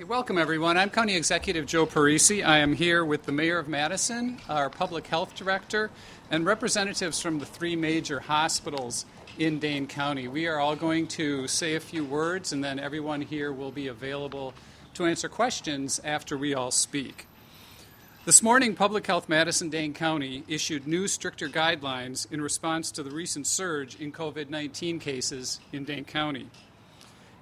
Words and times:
Hey, 0.00 0.04
welcome, 0.04 0.38
everyone. 0.38 0.78
I'm 0.78 0.88
County 0.88 1.14
Executive 1.14 1.66
Joe 1.66 1.84
Parisi. 1.84 2.42
I 2.42 2.56
am 2.56 2.72
here 2.72 3.04
with 3.04 3.24
the 3.24 3.32
Mayor 3.32 3.58
of 3.58 3.68
Madison, 3.68 4.38
our 4.48 4.70
Public 4.70 5.06
Health 5.06 5.34
Director, 5.34 5.90
and 6.30 6.46
representatives 6.46 7.20
from 7.20 7.38
the 7.38 7.44
three 7.44 7.76
major 7.76 8.18
hospitals 8.20 9.04
in 9.38 9.58
Dane 9.58 9.86
County. 9.86 10.26
We 10.26 10.46
are 10.46 10.58
all 10.58 10.74
going 10.74 11.06
to 11.08 11.46
say 11.46 11.74
a 11.74 11.80
few 11.80 12.02
words, 12.02 12.50
and 12.50 12.64
then 12.64 12.78
everyone 12.78 13.20
here 13.20 13.52
will 13.52 13.72
be 13.72 13.88
available 13.88 14.54
to 14.94 15.04
answer 15.04 15.28
questions 15.28 16.00
after 16.02 16.38
we 16.38 16.54
all 16.54 16.70
speak. 16.70 17.26
This 18.24 18.42
morning, 18.42 18.74
Public 18.74 19.06
Health 19.06 19.28
Madison 19.28 19.68
Dane 19.68 19.92
County 19.92 20.44
issued 20.48 20.86
new 20.86 21.08
stricter 21.08 21.46
guidelines 21.46 22.26
in 22.32 22.40
response 22.40 22.90
to 22.92 23.02
the 23.02 23.10
recent 23.10 23.46
surge 23.46 24.00
in 24.00 24.12
COVID 24.12 24.48
19 24.48 24.98
cases 24.98 25.60
in 25.74 25.84
Dane 25.84 26.06
County. 26.06 26.48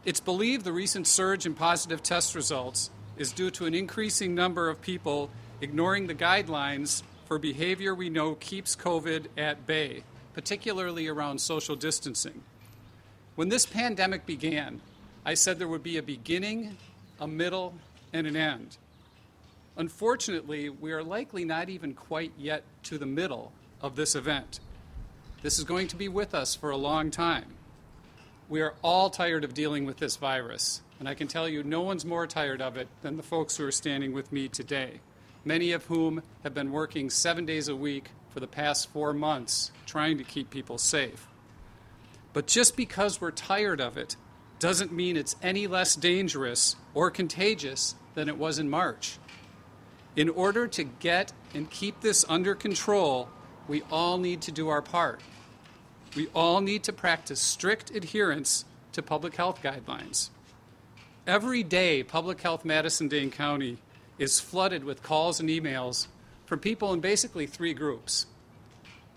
It's 0.04 0.20
believed 0.20 0.64
the 0.64 0.72
recent 0.72 1.06
surge 1.06 1.44
in 1.44 1.54
positive 1.54 2.02
test 2.02 2.34
results 2.34 2.90
is 3.16 3.32
due 3.32 3.50
to 3.50 3.66
an 3.66 3.74
increasing 3.74 4.34
number 4.34 4.70
of 4.70 4.80
people 4.80 5.28
ignoring 5.60 6.06
the 6.06 6.14
guidelines 6.14 7.02
for 7.26 7.38
behavior 7.38 7.94
we 7.94 8.08
know 8.08 8.36
keeps 8.36 8.76
COVID 8.76 9.26
at 9.36 9.66
bay, 9.66 10.04
particularly 10.34 11.08
around 11.08 11.40
social 11.40 11.74
distancing. 11.74 12.42
When 13.34 13.48
this 13.48 13.66
pandemic 13.66 14.24
began, 14.24 14.80
I 15.26 15.34
said 15.34 15.58
there 15.58 15.68
would 15.68 15.82
be 15.82 15.98
a 15.98 16.02
beginning, 16.02 16.76
a 17.20 17.26
middle, 17.26 17.74
and 18.12 18.26
an 18.26 18.36
end. 18.36 18.78
Unfortunately, 19.76 20.70
we 20.70 20.92
are 20.92 21.02
likely 21.02 21.44
not 21.44 21.68
even 21.68 21.92
quite 21.92 22.32
yet 22.38 22.62
to 22.84 22.98
the 22.98 23.06
middle 23.06 23.52
of 23.82 23.96
this 23.96 24.14
event. 24.14 24.60
This 25.42 25.58
is 25.58 25.64
going 25.64 25.88
to 25.88 25.96
be 25.96 26.08
with 26.08 26.34
us 26.34 26.54
for 26.54 26.70
a 26.70 26.76
long 26.76 27.10
time. 27.10 27.57
We 28.50 28.62
are 28.62 28.74
all 28.82 29.10
tired 29.10 29.44
of 29.44 29.52
dealing 29.52 29.84
with 29.84 29.98
this 29.98 30.16
virus, 30.16 30.80
and 30.98 31.06
I 31.06 31.12
can 31.12 31.28
tell 31.28 31.46
you 31.46 31.62
no 31.62 31.82
one's 31.82 32.06
more 32.06 32.26
tired 32.26 32.62
of 32.62 32.78
it 32.78 32.88
than 33.02 33.18
the 33.18 33.22
folks 33.22 33.58
who 33.58 33.66
are 33.66 33.70
standing 33.72 34.14
with 34.14 34.32
me 34.32 34.48
today, 34.48 35.00
many 35.44 35.72
of 35.72 35.84
whom 35.84 36.22
have 36.44 36.54
been 36.54 36.72
working 36.72 37.10
seven 37.10 37.44
days 37.44 37.68
a 37.68 37.76
week 37.76 38.10
for 38.30 38.40
the 38.40 38.46
past 38.46 38.90
four 38.90 39.12
months 39.12 39.70
trying 39.84 40.16
to 40.16 40.24
keep 40.24 40.48
people 40.48 40.78
safe. 40.78 41.28
But 42.32 42.46
just 42.46 42.74
because 42.74 43.20
we're 43.20 43.32
tired 43.32 43.82
of 43.82 43.98
it 43.98 44.16
doesn't 44.58 44.92
mean 44.92 45.18
it's 45.18 45.36
any 45.42 45.66
less 45.66 45.94
dangerous 45.94 46.76
or 46.94 47.10
contagious 47.10 47.96
than 48.14 48.30
it 48.30 48.38
was 48.38 48.58
in 48.58 48.70
March. 48.70 49.18
In 50.16 50.30
order 50.30 50.66
to 50.68 50.84
get 50.84 51.34
and 51.52 51.70
keep 51.70 52.00
this 52.00 52.24
under 52.30 52.54
control, 52.54 53.28
we 53.68 53.82
all 53.90 54.16
need 54.16 54.40
to 54.42 54.52
do 54.52 54.68
our 54.68 54.80
part. 54.80 55.20
We 56.16 56.28
all 56.34 56.60
need 56.60 56.82
to 56.84 56.92
practice 56.92 57.40
strict 57.40 57.90
adherence 57.90 58.64
to 58.92 59.02
public 59.02 59.36
health 59.36 59.62
guidelines. 59.62 60.30
Every 61.26 61.62
day, 61.62 62.02
Public 62.02 62.40
Health 62.40 62.64
Madison 62.64 63.08
Dane 63.08 63.30
County 63.30 63.78
is 64.18 64.40
flooded 64.40 64.82
with 64.82 65.02
calls 65.02 65.40
and 65.40 65.48
emails 65.48 66.06
from 66.46 66.58
people 66.58 66.92
in 66.92 67.00
basically 67.00 67.46
three 67.46 67.74
groups. 67.74 68.26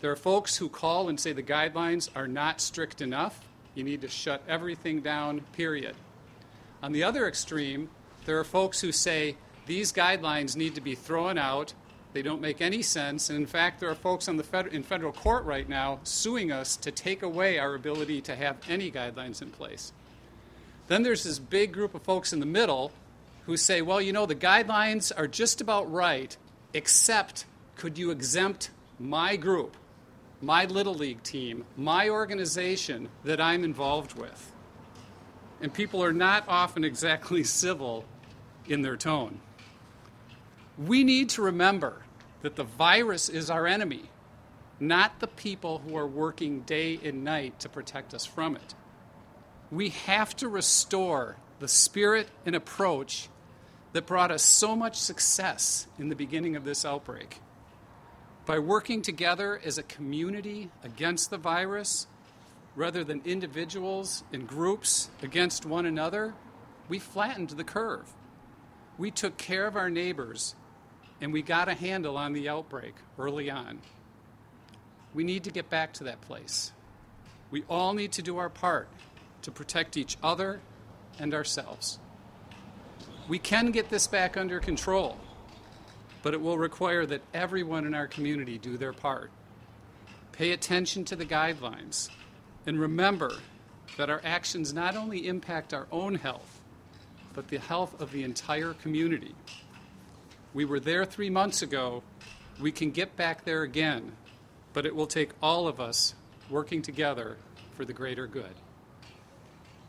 There 0.02 0.12
are 0.12 0.17
folks 0.17 0.58
who 0.58 0.67
call 0.67 1.08
and 1.08 1.19
say 1.19 1.31
the 1.31 1.42
guidelines 1.42 2.09
are 2.16 2.28
not 2.28 2.59
strict 2.59 3.02
enough. 3.02 3.39
You 3.75 3.84
need 3.84 4.02
to 4.02 4.09
shut 4.09 4.44
everything 4.47 5.00
down, 5.00 5.42
period. 5.53 5.95
On 6.84 6.92
the 6.92 7.03
other 7.03 7.28
extreme, 7.28 7.89
there 8.25 8.39
are 8.39 8.44
folks 8.44 8.81
who 8.81 8.92
say 8.92 9.38
these 9.66 9.94
guidelines 9.94 10.58
need 10.58 10.75
to 10.75 10.81
be 10.81 10.95
thrown 10.95 11.38
out 11.38 11.73
they 12.14 12.22
don't 12.22 12.42
make 12.42 12.62
any 12.62 12.81
sense. 12.81 13.30
And 13.30 13.38
in 13.38 13.45
fact, 13.45 13.80
there 13.80 13.90
are 13.90 13.95
folks 13.95 14.26
the 14.26 14.44
fed- 14.44 14.67
in 14.67 14.84
federal 14.84 15.14
court 15.14 15.45
right 15.45 15.67
now 15.67 16.00
suing 16.04 16.52
us 16.52 16.76
to 16.78 16.92
take 16.92 17.23
away 17.23 17.58
our 17.58 17.73
ability 17.76 18.22
to 18.22 18.36
have 18.36 18.58
any 18.68 18.92
guidelines 18.92 19.42
in 19.42 19.52
place. 19.52 19.94
Then 20.88 21.03
there's 21.03 21.23
this 21.23 21.40
big 21.40 21.72
group 21.72 21.95
of 21.95 22.02
folks 22.02 22.34
in 22.34 22.40
the 22.40 22.45
middle 22.45 22.92
who 23.45 23.56
say, 23.56 23.81
well, 23.81 24.02
you 24.02 24.12
know, 24.14 24.26
the 24.26 24.36
guidelines 24.36 25.12
are 25.16 25.28
just 25.28 25.62
about 25.62 25.92
right, 25.92 26.36
except 26.73 27.45
could 27.76 27.97
you 27.97 28.12
exempt 28.12 28.72
my 29.00 29.36
group, 29.36 29.75
my 30.41 30.66
Little 30.66 30.94
League 30.94 31.24
team, 31.24 31.66
my 31.78 32.09
organization 32.09 33.09
that 33.24 33.40
I'm 33.40 33.63
involved 33.63 34.18
with? 34.18 34.52
And 35.62 35.74
people 35.74 36.03
are 36.03 36.13
not 36.13 36.44
often 36.47 36.84
exactly 36.84 37.44
civil 37.46 38.06
in 38.68 38.81
their 38.81 38.97
tone. 38.97 39.40
We 40.88 41.03
need 41.03 41.30
to 41.31 41.44
remember 41.44 42.02
that 42.42 42.56
the 42.56 42.64
virus 42.64 43.30
is 43.30 43.52
our 43.52 43.68
enemy, 43.68 44.09
not 44.80 45.19
the 45.19 45.28
people 45.28 45.78
who 45.78 45.96
are 45.96 46.08
working 46.08 46.62
day 46.62 47.00
and 47.03 47.24
night 47.24 47.59
to 47.59 47.69
protect 47.69 48.16
us 48.16 48.25
from 48.25 48.56
it. 48.56 48.74
We 49.69 49.90
have 49.90 50.36
to 50.38 50.47
restore 50.47 51.36
the 51.59 51.68
spirit 51.68 52.30
and 52.47 52.56
approach 52.56 53.30
that 53.94 54.08
brought 54.08 54.31
us 54.31 54.42
so 54.42 54.75
much 54.75 54.96
success 54.96 55.86
in 56.00 56.09
the 56.09 56.16
beginning 56.16 56.56
of 56.56 56.66
this 56.66 56.84
outbreak. 56.84 57.40
By 58.48 58.58
working 58.58 59.03
together 59.03 59.62
as 59.63 59.78
a 59.78 59.84
community 59.84 60.72
against 60.84 61.30
the 61.30 61.38
virus, 61.38 62.08
rather 62.75 63.03
than 63.03 63.22
individuals 63.24 64.24
and 64.34 64.48
groups 64.48 65.12
against 65.22 65.63
one 65.63 65.86
another, 65.86 66.34
we 66.90 66.98
flattened 66.98 67.52
the 67.52 67.63
curve. 67.63 68.12
We 68.98 69.12
took 69.12 69.38
care 69.38 69.68
of 69.68 69.75
our 69.75 69.90
neighbors 69.90 70.56
and 71.22 71.32
we 71.32 71.44
got 71.44 71.70
a 71.70 71.76
handle 71.76 72.18
on 72.18 72.34
the 72.34 72.50
outbreak 72.50 72.96
early 73.18 73.50
on. 73.50 73.80
We 75.14 75.24
need 75.24 75.44
to 75.44 75.52
get 75.52 75.70
back 75.70 75.94
to 75.94 76.04
that 76.06 76.20
place. 76.22 76.72
We 77.52 77.64
all 77.70 77.94
need 77.94 78.12
to 78.14 78.22
do 78.22 78.38
our 78.38 78.50
part 78.50 78.88
to 79.44 79.52
protect 79.52 79.98
each 79.98 80.18
other 80.24 80.62
and 81.20 81.34
ourselves. 81.34 82.00
We 83.28 83.38
can 83.38 83.72
get 83.72 83.90
this 83.90 84.08
back 84.08 84.36
under 84.36 84.60
control, 84.60 85.20
but 86.24 86.34
it 86.34 86.42
will 86.42 86.58
require 86.58 87.06
that 87.06 87.22
everyone 87.34 87.86
in 87.86 87.94
our 87.94 88.08
community 88.08 88.58
do 88.58 88.78
their 88.78 88.94
part. 88.94 89.31
Pay 90.31 90.52
attention 90.52 91.06
to 91.06 91.16
the 91.16 91.26
guidelines 91.26 92.10
and 92.66 92.80
remember 92.80 93.34
that 93.98 94.10
our 94.10 94.22
actions 94.24 94.74
not 94.74 94.96
only 94.96 95.28
impact 95.28 95.74
our 95.74 95.88
own 95.92 96.16
health, 96.16 96.62
but 97.34 97.50
the 97.50 97.60
health 97.60 98.00
of 98.02 98.12
the 98.12 98.24
entire 98.24 98.74
community. 98.74 99.36
We 100.53 100.66
were 100.66 100.79
there 100.79 101.06
three 101.06 101.29
months 101.29 101.62
ago. 101.62 102.03
We 102.59 102.72
can 102.72 102.91
get 102.91 103.16
back 103.16 103.45
there 103.45 103.63
again, 103.63 104.12
but 104.73 104.85
it 104.85 104.95
will 104.95 105.07
take 105.07 105.31
all 105.41 105.67
of 105.67 105.79
us 105.79 106.13
working 106.50 106.81
together 106.81 107.38
for 107.75 107.85
the 107.85 107.94
greater 107.94 108.28
good. 108.28 108.53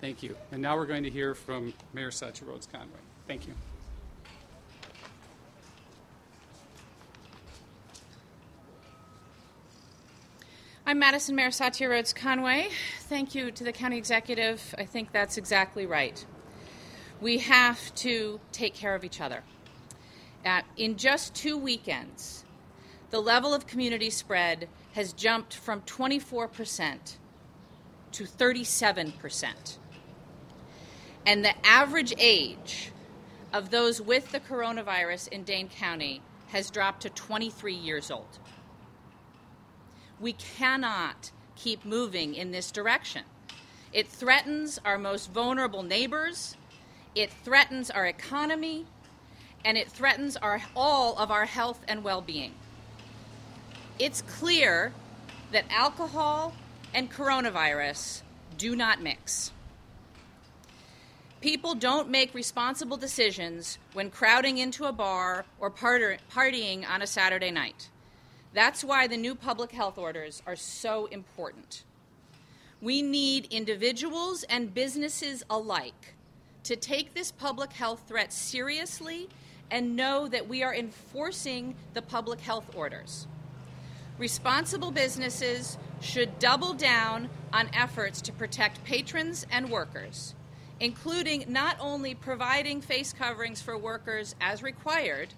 Thank 0.00 0.22
you. 0.22 0.36
And 0.50 0.62
now 0.62 0.76
we're 0.76 0.86
going 0.86 1.02
to 1.02 1.10
hear 1.10 1.34
from 1.34 1.74
Mayor 1.92 2.10
Satya 2.10 2.46
Rhodes 2.46 2.66
Conway. 2.66 2.98
Thank 3.26 3.46
you. 3.46 3.54
I'm 10.84 10.98
Madison 10.98 11.36
Mayor 11.36 11.52
Satya 11.52 11.88
Rhodes 11.88 12.12
Conway. 12.12 12.68
Thank 13.02 13.34
you 13.34 13.52
to 13.52 13.64
the 13.64 13.72
county 13.72 13.98
executive. 13.98 14.74
I 14.76 14.84
think 14.84 15.12
that's 15.12 15.36
exactly 15.38 15.86
right. 15.86 16.24
We 17.20 17.38
have 17.38 17.94
to 17.96 18.40
take 18.50 18.74
care 18.74 18.96
of 18.96 19.04
each 19.04 19.20
other. 19.20 19.44
At, 20.44 20.64
in 20.76 20.96
just 20.96 21.34
two 21.34 21.56
weekends, 21.56 22.44
the 23.10 23.20
level 23.20 23.54
of 23.54 23.66
community 23.66 24.10
spread 24.10 24.68
has 24.94 25.12
jumped 25.12 25.54
from 25.54 25.82
24% 25.82 27.16
to 28.12 28.24
37%. 28.24 29.76
And 31.24 31.44
the 31.44 31.54
average 31.66 32.14
age 32.18 32.90
of 33.52 33.70
those 33.70 34.00
with 34.00 34.32
the 34.32 34.40
coronavirus 34.40 35.28
in 35.28 35.44
Dane 35.44 35.68
County 35.68 36.22
has 36.48 36.70
dropped 36.70 37.02
to 37.02 37.10
23 37.10 37.74
years 37.74 38.10
old. 38.10 38.38
We 40.20 40.32
cannot 40.32 41.30
keep 41.56 41.84
moving 41.84 42.34
in 42.34 42.50
this 42.50 42.70
direction. 42.70 43.24
It 43.92 44.08
threatens 44.08 44.80
our 44.84 44.98
most 44.98 45.30
vulnerable 45.30 45.82
neighbors, 45.82 46.56
it 47.14 47.30
threatens 47.44 47.90
our 47.90 48.06
economy, 48.06 48.86
and 49.64 49.78
it 49.78 49.90
threatens 49.90 50.36
our, 50.36 50.62
all 50.74 51.16
of 51.18 51.30
our 51.30 51.46
health 51.46 51.80
and 51.88 52.04
well 52.04 52.20
being. 52.20 52.52
It's 53.98 54.22
clear 54.22 54.92
that 55.52 55.64
alcohol 55.70 56.54
and 56.94 57.10
coronavirus 57.10 58.22
do 58.58 58.74
not 58.74 59.02
mix. 59.02 59.52
People 61.40 61.74
don't 61.74 62.08
make 62.08 62.34
responsible 62.34 62.96
decisions 62.96 63.78
when 63.94 64.10
crowding 64.10 64.58
into 64.58 64.84
a 64.84 64.92
bar 64.92 65.44
or 65.58 65.70
partying 65.70 66.88
on 66.88 67.02
a 67.02 67.06
Saturday 67.06 67.50
night. 67.50 67.88
That's 68.54 68.84
why 68.84 69.06
the 69.08 69.16
new 69.16 69.34
public 69.34 69.72
health 69.72 69.98
orders 69.98 70.42
are 70.46 70.56
so 70.56 71.06
important. 71.06 71.82
We 72.80 73.02
need 73.02 73.48
individuals 73.50 74.44
and 74.44 74.72
businesses 74.72 75.42
alike 75.48 76.14
to 76.64 76.76
take 76.76 77.14
this 77.14 77.32
public 77.32 77.72
health 77.72 78.02
threat 78.06 78.32
seriously 78.32 79.28
and 79.72 79.96
know 79.96 80.28
that 80.28 80.48
we 80.48 80.62
are 80.62 80.74
enforcing 80.74 81.74
the 81.94 82.02
public 82.02 82.40
health 82.40 82.76
orders. 82.76 83.26
Responsible 84.18 84.90
businesses 84.90 85.78
should 86.00 86.38
double 86.38 86.74
down 86.74 87.30
on 87.52 87.70
efforts 87.72 88.20
to 88.20 88.32
protect 88.32 88.84
patrons 88.84 89.46
and 89.50 89.70
workers, 89.70 90.34
including 90.78 91.46
not 91.48 91.76
only 91.80 92.14
providing 92.14 92.82
face 92.82 93.14
coverings 93.14 93.62
for 93.62 93.78
workers 93.78 94.34
as 94.40 94.62
required, 94.62 95.32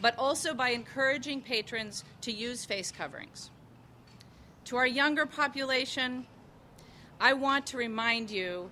but 0.00 0.18
also 0.18 0.52
by 0.52 0.70
encouraging 0.70 1.40
patrons 1.40 2.04
to 2.20 2.32
use 2.32 2.64
face 2.64 2.90
coverings. 2.90 3.50
To 4.64 4.76
our 4.76 4.86
younger 4.86 5.26
population, 5.26 6.26
I 7.20 7.34
want 7.34 7.66
to 7.68 7.76
remind 7.76 8.32
you 8.32 8.70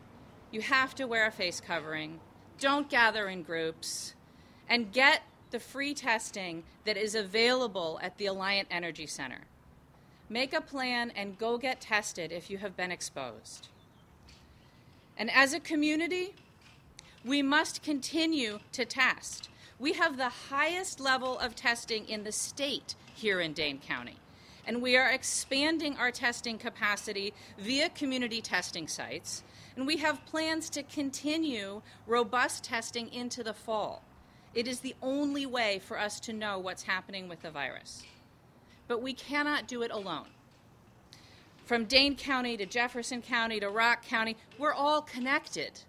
you 0.51 0.61
have 0.61 0.95
to 0.97 1.07
wear 1.07 1.29
a 1.29 1.31
face 1.31 1.61
covering, 1.61 2.19
don't 2.59 2.91
gather 2.91 3.29
in 3.29 3.43
groups, 3.43 4.14
and 4.69 4.93
get 4.93 5.23
the 5.51 5.61
free 5.61 5.95
testing 5.95 6.65
that 6.85 6.97
is 6.97 7.15
available 7.15 7.99
at 8.03 8.19
the 8.19 8.27
Alliant 8.27 8.67
Energy 8.71 9.07
Center. 9.07 9.43
Make 10.29 10.53
a 10.53 10.61
plan 10.61 11.13
and 11.15 11.39
go 11.39 11.59
get 11.59 11.81
tested 11.81 12.33
if 12.33 12.51
you 12.51 12.59
have 12.59 12.77
been 12.77 12.91
exposed. 12.91 13.69
And 15.17 15.31
as 15.31 15.53
a 15.53 15.61
community, 15.61 16.35
we 17.25 17.43
must 17.43 17.83
continue 17.83 18.61
to 18.73 18.85
test. 18.85 19.49
We 19.79 19.93
have 19.93 20.17
the 20.17 20.29
highest 20.29 20.99
level 20.99 21.39
of 21.39 21.55
testing 21.55 22.09
in 22.09 22.25
the 22.25 22.33
state 22.33 22.95
here 23.15 23.41
in 23.41 23.53
Dane 23.53 23.79
County. 23.79 24.17
And 24.67 24.83
we 24.83 24.97
are 24.97 25.11
expanding 25.11 25.97
our 25.99 26.11
testing 26.11 26.59
capacity 26.59 27.35
via 27.59 27.91
community 27.91 28.41
testing 28.41 28.89
sites. 28.89 29.43
And 29.77 29.87
we 29.87 29.99
have 29.99 30.25
plans 30.27 30.71
to 30.71 30.83
continue 30.83 31.83
robust 32.07 32.65
testing 32.65 33.13
into 33.13 33.43
the 33.43 33.55
fall. 33.55 34.03
It 34.55 34.69
is 34.69 34.81
the 34.81 34.95
only 35.03 35.47
way 35.47 35.81
for 35.81 35.99
us 35.99 36.21
to 36.21 36.33
know 36.33 36.59
what's 36.59 36.85
happening 36.85 37.29
with 37.29 37.43
the 37.43 37.51
virus. 37.51 38.05
But 38.87 39.03
we 39.03 39.13
cannot 39.13 39.67
do 39.67 39.83
it 39.83 39.91
alone. 39.91 40.27
From 41.65 41.87
Dane 41.87 42.15
County 42.15 42.57
to 42.59 42.67
Jefferson 42.67 43.21
County 43.21 43.59
to 43.59 43.71
Rock 43.71 44.05
County, 44.05 44.37
we're 44.59 44.75
all 44.75 45.03
connected. 45.03 45.81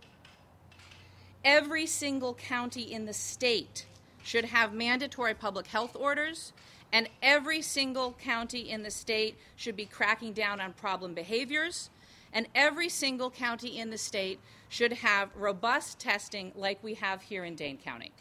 Every 1.44 1.85
single 1.85 2.33
county 2.33 2.91
in 2.91 3.06
the 3.06 3.13
state 3.13 3.85
should 4.23 4.45
have 4.45 4.73
mandatory 4.73 5.35
public 5.35 5.68
health 5.68 5.95
orders, 5.95 6.53
and 6.91 7.07
every 7.21 7.61
single 7.61 8.13
county 8.13 8.71
in 8.71 8.81
the 8.81 8.89
state 8.89 9.38
should 9.56 9.75
be 9.75 9.85
cracking 9.85 10.33
down 10.33 10.59
on 10.59 10.73
problem 10.73 11.13
behaviors, 11.13 11.91
and 12.33 12.47
every 12.56 12.89
single 12.89 13.29
county 13.29 13.77
in 13.77 13.91
the 13.91 13.97
state 13.97 14.39
should 14.69 14.94
have 14.94 15.29
robust 15.35 16.00
testing 16.00 16.51
like 16.56 16.83
we 16.83 16.95
have 16.95 17.21
here 17.21 17.44
in 17.44 17.53
Dane 17.53 17.77
County. 17.77 18.11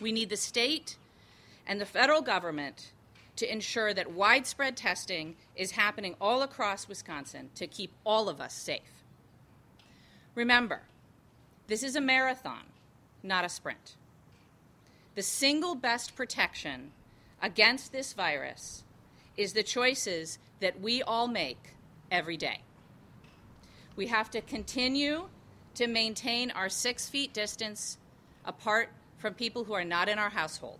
We 0.00 0.12
need 0.12 0.30
the 0.30 0.36
state 0.36 0.96
and 1.66 1.80
the 1.80 1.86
federal 1.86 2.22
government 2.22 2.92
to 3.36 3.50
ensure 3.50 3.92
that 3.94 4.12
widespread 4.12 4.76
testing 4.76 5.36
is 5.54 5.72
happening 5.72 6.14
all 6.20 6.42
across 6.42 6.88
Wisconsin 6.88 7.50
to 7.54 7.66
keep 7.66 7.92
all 8.04 8.28
of 8.28 8.40
us 8.40 8.54
safe. 8.54 9.02
Remember, 10.34 10.82
this 11.66 11.82
is 11.82 11.96
a 11.96 12.00
marathon, 12.00 12.64
not 13.22 13.44
a 13.44 13.48
sprint. 13.48 13.96
The 15.14 15.22
single 15.22 15.74
best 15.74 16.14
protection 16.14 16.92
against 17.42 17.92
this 17.92 18.12
virus 18.12 18.84
is 19.36 19.52
the 19.52 19.62
choices 19.62 20.38
that 20.60 20.80
we 20.80 21.02
all 21.02 21.28
make 21.28 21.74
every 22.10 22.36
day. 22.36 22.60
We 23.96 24.06
have 24.06 24.30
to 24.30 24.40
continue 24.40 25.28
to 25.74 25.86
maintain 25.86 26.50
our 26.50 26.68
six 26.68 27.08
feet 27.08 27.32
distance 27.32 27.98
apart 28.44 28.90
from 29.26 29.34
people 29.34 29.64
who 29.64 29.72
are 29.72 29.84
not 29.84 30.08
in 30.08 30.18
our 30.18 30.30
household. 30.30 30.78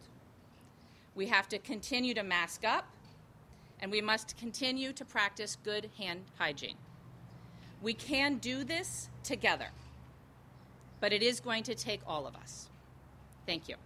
We 1.14 1.26
have 1.26 1.48
to 1.48 1.58
continue 1.58 2.14
to 2.14 2.22
mask 2.22 2.64
up, 2.64 2.87
and 3.81 3.90
we 3.90 4.00
must 4.00 4.37
continue 4.37 4.93
to 4.93 5.04
practice 5.04 5.56
good 5.64 5.90
hand 5.98 6.22
hygiene. 6.38 6.76
We 7.82 7.93
can 7.94 8.38
do 8.38 8.64
this 8.64 9.08
together 9.22 9.69
but 11.00 11.12
it 11.12 11.22
is 11.22 11.40
going 11.40 11.62
to 11.64 11.75
take 11.75 12.00
all 12.06 12.26
of 12.26 12.34
us. 12.37 12.69
Thank 13.46 13.69
you. 13.69 13.76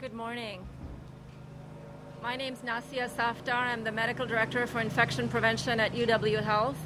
Good 0.00 0.14
morning. 0.14 0.66
My 2.22 2.36
name 2.36 2.52
is 2.52 2.60
Nasia 2.60 3.10
Safdar. 3.10 3.52
I'm 3.52 3.82
the 3.82 3.90
Medical 3.90 4.26
Director 4.26 4.64
for 4.68 4.78
Infection 4.78 5.28
Prevention 5.28 5.80
at 5.80 5.92
UW 5.92 6.40
Health, 6.40 6.76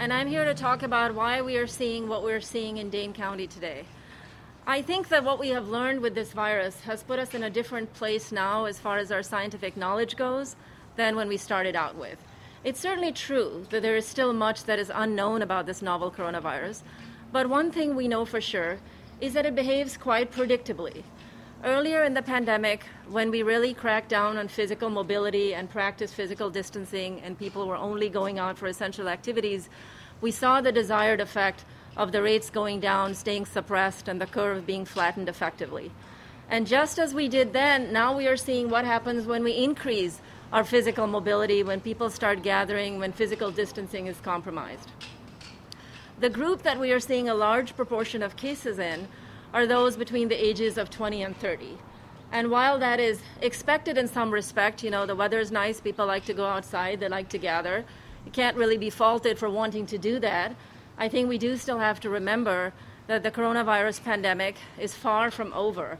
and 0.00 0.12
I'm 0.12 0.26
here 0.26 0.44
to 0.44 0.52
talk 0.52 0.82
about 0.82 1.14
why 1.14 1.42
we 1.42 1.56
are 1.58 1.68
seeing 1.68 2.08
what 2.08 2.24
we're 2.24 2.40
seeing 2.40 2.78
in 2.78 2.90
Dane 2.90 3.12
County 3.12 3.46
today. 3.46 3.84
I 4.66 4.82
think 4.82 5.10
that 5.10 5.22
what 5.22 5.38
we 5.38 5.50
have 5.50 5.68
learned 5.68 6.00
with 6.00 6.16
this 6.16 6.32
virus 6.32 6.80
has 6.80 7.04
put 7.04 7.20
us 7.20 7.34
in 7.34 7.44
a 7.44 7.50
different 7.50 7.94
place 7.94 8.32
now 8.32 8.64
as 8.64 8.80
far 8.80 8.98
as 8.98 9.12
our 9.12 9.22
scientific 9.22 9.76
knowledge 9.76 10.16
goes 10.16 10.56
than 10.96 11.14
when 11.14 11.28
we 11.28 11.36
started 11.36 11.76
out 11.76 11.94
with. 11.94 12.18
It's 12.64 12.80
certainly 12.80 13.12
true 13.12 13.68
that 13.70 13.80
there 13.80 13.96
is 13.96 14.06
still 14.06 14.32
much 14.32 14.64
that 14.64 14.80
is 14.80 14.90
unknown 14.92 15.42
about 15.42 15.66
this 15.66 15.82
novel 15.82 16.10
coronavirus, 16.10 16.82
but 17.30 17.48
one 17.48 17.70
thing 17.70 17.94
we 17.94 18.08
know 18.08 18.24
for 18.24 18.40
sure 18.40 18.78
is 19.20 19.34
that 19.34 19.46
it 19.46 19.54
behaves 19.54 19.96
quite 19.96 20.32
predictably. 20.32 21.04
Earlier 21.64 22.04
in 22.04 22.12
the 22.12 22.20
pandemic, 22.20 22.84
when 23.08 23.30
we 23.30 23.42
really 23.42 23.72
cracked 23.72 24.10
down 24.10 24.36
on 24.36 24.48
physical 24.48 24.90
mobility 24.90 25.54
and 25.54 25.70
practiced 25.70 26.12
physical 26.12 26.50
distancing, 26.50 27.22
and 27.22 27.38
people 27.38 27.66
were 27.66 27.76
only 27.76 28.10
going 28.10 28.38
out 28.38 28.58
for 28.58 28.66
essential 28.66 29.08
activities, 29.08 29.70
we 30.20 30.30
saw 30.30 30.60
the 30.60 30.70
desired 30.70 31.22
effect 31.22 31.64
of 31.96 32.12
the 32.12 32.20
rates 32.20 32.50
going 32.50 32.80
down, 32.80 33.14
staying 33.14 33.46
suppressed, 33.46 34.08
and 34.08 34.20
the 34.20 34.26
curve 34.26 34.66
being 34.66 34.84
flattened 34.84 35.26
effectively. 35.26 35.90
And 36.50 36.66
just 36.66 36.98
as 36.98 37.14
we 37.14 37.28
did 37.28 37.54
then, 37.54 37.94
now 37.94 38.14
we 38.14 38.26
are 38.26 38.36
seeing 38.36 38.68
what 38.68 38.84
happens 38.84 39.24
when 39.24 39.42
we 39.42 39.52
increase 39.52 40.20
our 40.52 40.64
physical 40.64 41.06
mobility, 41.06 41.62
when 41.62 41.80
people 41.80 42.10
start 42.10 42.42
gathering, 42.42 42.98
when 42.98 43.12
physical 43.12 43.50
distancing 43.50 44.06
is 44.06 44.20
compromised. 44.20 44.90
The 46.20 46.28
group 46.28 46.62
that 46.62 46.78
we 46.78 46.92
are 46.92 47.00
seeing 47.00 47.30
a 47.30 47.34
large 47.34 47.74
proportion 47.74 48.22
of 48.22 48.36
cases 48.36 48.78
in 48.78 49.08
are 49.54 49.66
those 49.68 49.96
between 49.96 50.28
the 50.28 50.44
ages 50.44 50.76
of 50.76 50.90
20 50.90 51.22
and 51.22 51.36
30. 51.38 51.78
And 52.32 52.50
while 52.50 52.80
that 52.80 52.98
is 52.98 53.20
expected 53.40 53.96
in 53.96 54.08
some 54.08 54.32
respect, 54.32 54.82
you 54.82 54.90
know, 54.90 55.06
the 55.06 55.14
weather 55.14 55.38
is 55.38 55.52
nice, 55.52 55.80
people 55.80 56.04
like 56.06 56.24
to 56.24 56.34
go 56.34 56.44
outside, 56.44 56.98
they 56.98 57.08
like 57.08 57.28
to 57.28 57.38
gather. 57.38 57.84
You 58.26 58.32
can't 58.32 58.56
really 58.56 58.76
be 58.76 58.90
faulted 58.90 59.38
for 59.38 59.48
wanting 59.48 59.86
to 59.86 59.96
do 59.96 60.18
that. 60.18 60.56
I 60.98 61.08
think 61.08 61.28
we 61.28 61.38
do 61.38 61.56
still 61.56 61.78
have 61.78 62.00
to 62.00 62.10
remember 62.10 62.72
that 63.06 63.22
the 63.22 63.30
coronavirus 63.30 64.02
pandemic 64.02 64.56
is 64.76 64.92
far 64.92 65.30
from 65.30 65.52
over. 65.52 65.98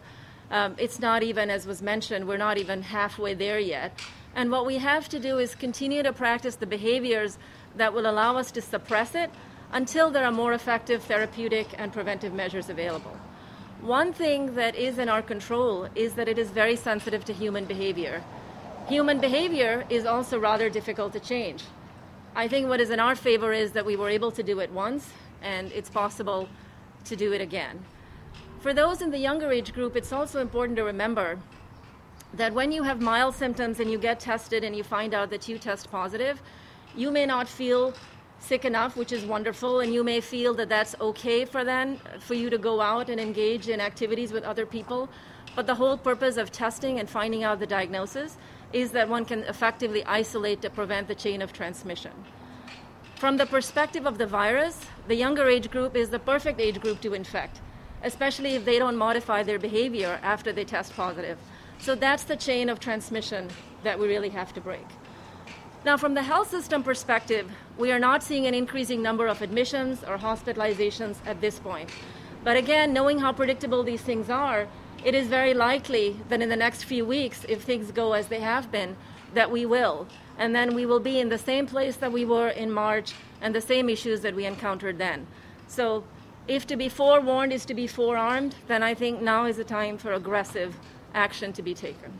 Um, 0.51 0.75
it's 0.77 0.99
not 0.99 1.23
even, 1.23 1.49
as 1.49 1.65
was 1.65 1.81
mentioned, 1.81 2.27
we're 2.27 2.37
not 2.37 2.59
even 2.59 2.83
halfway 2.83 3.35
there 3.35 3.61
yet. 3.61 4.01
And 4.35 4.51
what 4.51 4.67
we 4.67 4.79
have 4.79 5.09
to 5.11 5.21
do 5.21 5.39
is 5.39 5.55
continue 5.55 6.03
to 6.03 6.13
practice 6.13 6.57
the 6.57 6.67
behaviors 6.67 7.39
that 7.77 7.95
will 7.95 8.11
allow 8.11 8.37
us 8.37 8.51
to 8.53 8.61
suppress 8.61 9.15
it 9.15 9.31
until 9.73 10.11
there 10.11 10.25
are 10.25 10.33
more 10.33 10.53
effective 10.53 11.05
therapeutic 11.05 11.69
and 11.79 11.93
preventive 11.93 12.33
measures 12.33 12.69
available. 12.69 13.17
One 13.85 14.15
thing 14.15 14.55
that 14.55 14.77
is 14.77 14.97
in 14.97 15.11
our 15.11 15.21
control 15.21 15.89
is 15.95 16.15
that 16.15 16.27
it 16.27 16.39
is 16.39 16.49
very 16.49 16.75
sensitive 16.75 17.23
to 17.27 17.35
human 17.35 17.67
behavior. 17.67 18.25
Human 18.89 19.21
behavior 19.21 19.85
is 19.91 20.07
also 20.07 20.39
rather 20.41 20.71
difficult 20.71 21.13
to 21.13 21.21
change. 21.21 21.65
I 22.35 22.49
think 22.49 22.67
what 22.67 22.81
is 22.81 22.89
in 22.89 22.99
our 22.99 23.15
favor 23.15 23.53
is 23.53 23.73
that 23.73 23.85
we 23.85 23.97
were 23.97 24.09
able 24.09 24.33
to 24.33 24.43
do 24.43 24.61
it 24.61 24.73
once, 24.73 25.13
and 25.43 25.71
it's 25.71 25.91
possible 25.91 26.49
to 27.05 27.15
do 27.15 27.35
it 27.35 27.43
again. 27.43 27.85
For 28.61 28.73
those 28.73 29.03
in 29.03 29.11
the 29.11 29.19
younger 29.19 29.53
age 29.53 29.75
group, 29.75 29.97
it's 29.97 30.15
also 30.15 30.41
important 30.41 30.79
to 30.79 30.85
remember 30.85 31.39
that 32.33 32.55
when 32.55 32.73
you 32.73 32.85
have 32.85 33.03
mild 33.03 33.35
symptoms 33.35 33.81
and 33.81 33.91
you 33.91 33.99
get 33.99 34.19
tested 34.19 34.65
and 34.65 34.75
you 34.75 34.83
find 34.83 35.13
out 35.13 35.29
that 35.29 35.47
you 35.47 35.59
test 35.59 35.91
positive, 35.91 36.41
you 36.97 37.11
may 37.11 37.27
not 37.27 37.47
feel 37.47 37.93
sick 38.45 38.65
enough, 38.65 38.97
which 38.97 39.11
is 39.11 39.25
wonderful, 39.25 39.81
and 39.81 39.93
you 39.95 40.05
may 40.05 40.21
feel 40.21 40.53
that 40.55 40.69
that's 40.69 40.95
okay 41.01 41.45
for 41.45 41.65
then 41.65 41.99
for 42.21 42.35
you 42.35 42.51
to 42.51 42.59
go 42.59 42.81
out 42.81 43.09
and 43.09 43.19
engage 43.19 43.69
in 43.69 43.81
activities 43.81 44.33
with 44.33 44.45
other 44.45 44.67
people. 44.67 45.09
But 45.57 45.67
the 45.67 45.75
whole 45.75 45.97
purpose 45.97 46.37
of 46.37 46.53
testing 46.53 46.99
and 46.99 47.09
finding 47.09 47.43
out 47.43 47.59
the 47.59 47.67
diagnosis 47.67 48.37
is 48.73 48.91
that 48.91 49.09
one 49.09 49.25
can 49.25 49.45
effectively 49.45 50.05
isolate 50.05 50.61
to 50.63 50.71
prevent 50.71 51.09
the 51.09 51.15
chain 51.15 51.41
of 51.41 51.53
transmission. 51.53 52.13
From 53.17 53.37
the 53.37 53.47
perspective 53.47 54.05
of 54.05 54.19
the 54.19 54.27
virus, 54.27 54.79
the 55.09 55.15
younger 55.15 55.49
age 55.49 55.71
group 55.71 55.97
is 55.97 56.11
the 56.11 56.19
perfect 56.19 56.61
age 56.61 56.81
group 56.81 57.01
to 57.01 57.15
infect, 57.15 57.61
especially 58.03 58.57
if 58.57 58.65
they 58.65 58.79
don't 58.79 58.97
modify 58.97 59.43
their 59.43 59.59
behavior 59.59 60.19
after 60.23 60.53
they 60.53 60.65
test 60.65 60.95
positive. 60.95 61.39
So 61.79 61.95
that's 61.95 62.25
the 62.25 62.37
chain 62.37 62.69
of 62.69 62.81
transmission 62.81 63.49
that 63.85 63.99
we 63.99 64.09
really 64.09 64.31
have 64.31 64.53
to 64.55 64.61
break. 64.61 64.87
Now, 65.85 65.99
from 65.99 66.15
the 66.15 66.23
health 66.23 66.49
system 66.49 66.83
perspective, 66.83 67.51
we 67.77 67.93
are 67.93 67.99
not 67.99 68.23
seeing 68.23 68.47
an 68.47 68.55
increasing 68.55 69.03
number 69.03 69.27
of 69.27 69.43
admissions 69.43 70.03
or 70.03 70.17
hospitalizations 70.17 71.17
at 71.27 71.43
this 71.43 71.59
point. 71.59 71.91
But 72.43 72.57
again, 72.57 72.95
knowing 72.95 73.19
how 73.19 73.33
predictable 73.33 73.83
these 73.83 74.01
things 74.01 74.31
are, 74.31 74.67
it 75.05 75.15
is 75.15 75.27
very 75.27 75.53
likely 75.53 76.17
that 76.31 76.41
in 76.41 76.49
the 76.49 76.57
next 76.57 76.85
few 76.85 77.05
weeks, 77.05 77.45
if 77.51 77.63
things 77.63 77.91
go 77.91 78.15
as 78.15 78.29
they 78.29 78.41
have 78.41 78.73
been, 78.73 78.97
that 79.35 79.51
we 79.51 79.67
will. 79.67 80.07
And 80.39 80.55
then 80.55 80.75
we 80.75 80.87
will 80.87 81.01
be 81.01 81.21
in 81.21 81.29
the 81.29 81.37
same 81.37 81.67
place 81.67 81.97
that 81.97 82.13
we 82.13 82.25
were 82.25 82.49
in 82.49 82.73
March 82.73 83.13
and 83.43 83.55
the 83.55 83.61
same 83.61 83.91
issues 83.91 84.23
that 84.23 84.35
we 84.35 84.47
encountered 84.47 84.97
then. 84.97 85.27
So, 85.69 86.05
if 86.49 86.67
to 86.69 86.77
be 86.77 86.89
forewarned 86.89 87.53
is 87.53 87.67
to 87.67 87.75
be 87.75 87.87
forearmed, 87.87 88.55
then 88.69 88.83
I 88.83 88.95
think 88.95 89.21
now 89.21 89.45
is 89.45 89.59
the 89.59 89.65
time 89.65 89.99
for 89.99 90.15
aggressive 90.15 90.77
action 91.15 91.53
to 91.55 91.63
be 91.63 91.75
taken. 91.75 92.13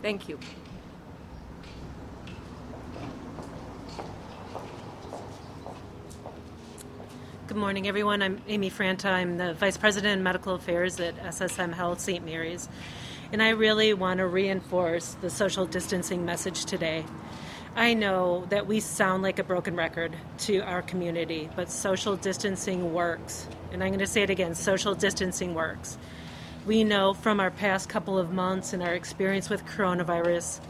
Thank 0.00 0.28
you. 0.28 0.38
Good 7.48 7.56
morning, 7.56 7.88
everyone. 7.88 8.22
I'm 8.22 8.40
Amy 8.46 8.70
Franta. 8.70 9.06
I'm 9.06 9.36
the 9.36 9.52
Vice 9.54 9.76
President 9.76 10.20
of 10.20 10.22
Medical 10.22 10.54
Affairs 10.54 11.00
at 11.00 11.16
SSM 11.16 11.72
Health 11.72 11.98
St. 11.98 12.24
Mary's. 12.24 12.68
And 13.32 13.42
I 13.42 13.48
really 13.48 13.92
want 13.94 14.18
to 14.18 14.28
reinforce 14.28 15.16
the 15.20 15.28
social 15.28 15.66
distancing 15.66 16.24
message 16.24 16.64
today. 16.66 17.04
I 17.74 17.94
know 17.94 18.46
that 18.50 18.68
we 18.68 18.78
sound 18.78 19.24
like 19.24 19.40
a 19.40 19.44
broken 19.44 19.74
record 19.74 20.14
to 20.38 20.60
our 20.60 20.82
community, 20.82 21.50
but 21.56 21.68
social 21.68 22.14
distancing 22.14 22.94
works. 22.94 23.48
And 23.72 23.82
I'm 23.82 23.88
going 23.88 23.98
to 23.98 24.06
say 24.06 24.22
it 24.22 24.30
again 24.30 24.54
social 24.54 24.94
distancing 24.94 25.52
works. 25.52 25.98
We 26.64 26.84
know 26.84 27.12
from 27.12 27.40
our 27.40 27.50
past 27.50 27.88
couple 27.88 28.18
of 28.18 28.32
months 28.32 28.72
and 28.72 28.84
our 28.84 28.94
experience 28.94 29.50
with 29.50 29.66
coronavirus 29.66 30.60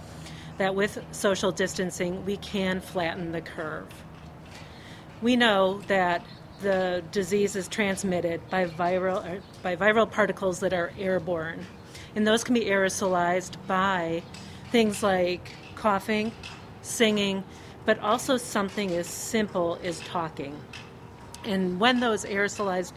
that 0.56 0.74
with 0.74 1.04
social 1.12 1.52
distancing, 1.52 2.24
we 2.24 2.38
can 2.38 2.80
flatten 2.80 3.32
the 3.32 3.42
curve. 3.42 3.88
We 5.20 5.36
know 5.36 5.82
that 5.86 6.24
the 6.62 7.02
disease 7.10 7.56
is 7.56 7.68
transmitted 7.68 8.40
by 8.48 8.66
viral, 8.66 9.40
by 9.62 9.76
viral 9.76 10.10
particles 10.10 10.60
that 10.60 10.72
are 10.72 10.92
airborne, 10.98 11.66
and 12.14 12.26
those 12.26 12.44
can 12.44 12.54
be 12.54 12.64
aerosolized 12.64 13.56
by 13.66 14.22
things 14.70 15.02
like 15.02 15.52
coughing, 15.74 16.32
singing, 16.82 17.44
but 17.84 17.98
also 17.98 18.36
something 18.36 18.92
as 18.92 19.06
simple 19.06 19.78
as 19.82 20.00
talking. 20.00 20.58
And 21.44 21.80
when 21.80 22.00
those 22.00 22.24
aerosolized 22.24 22.92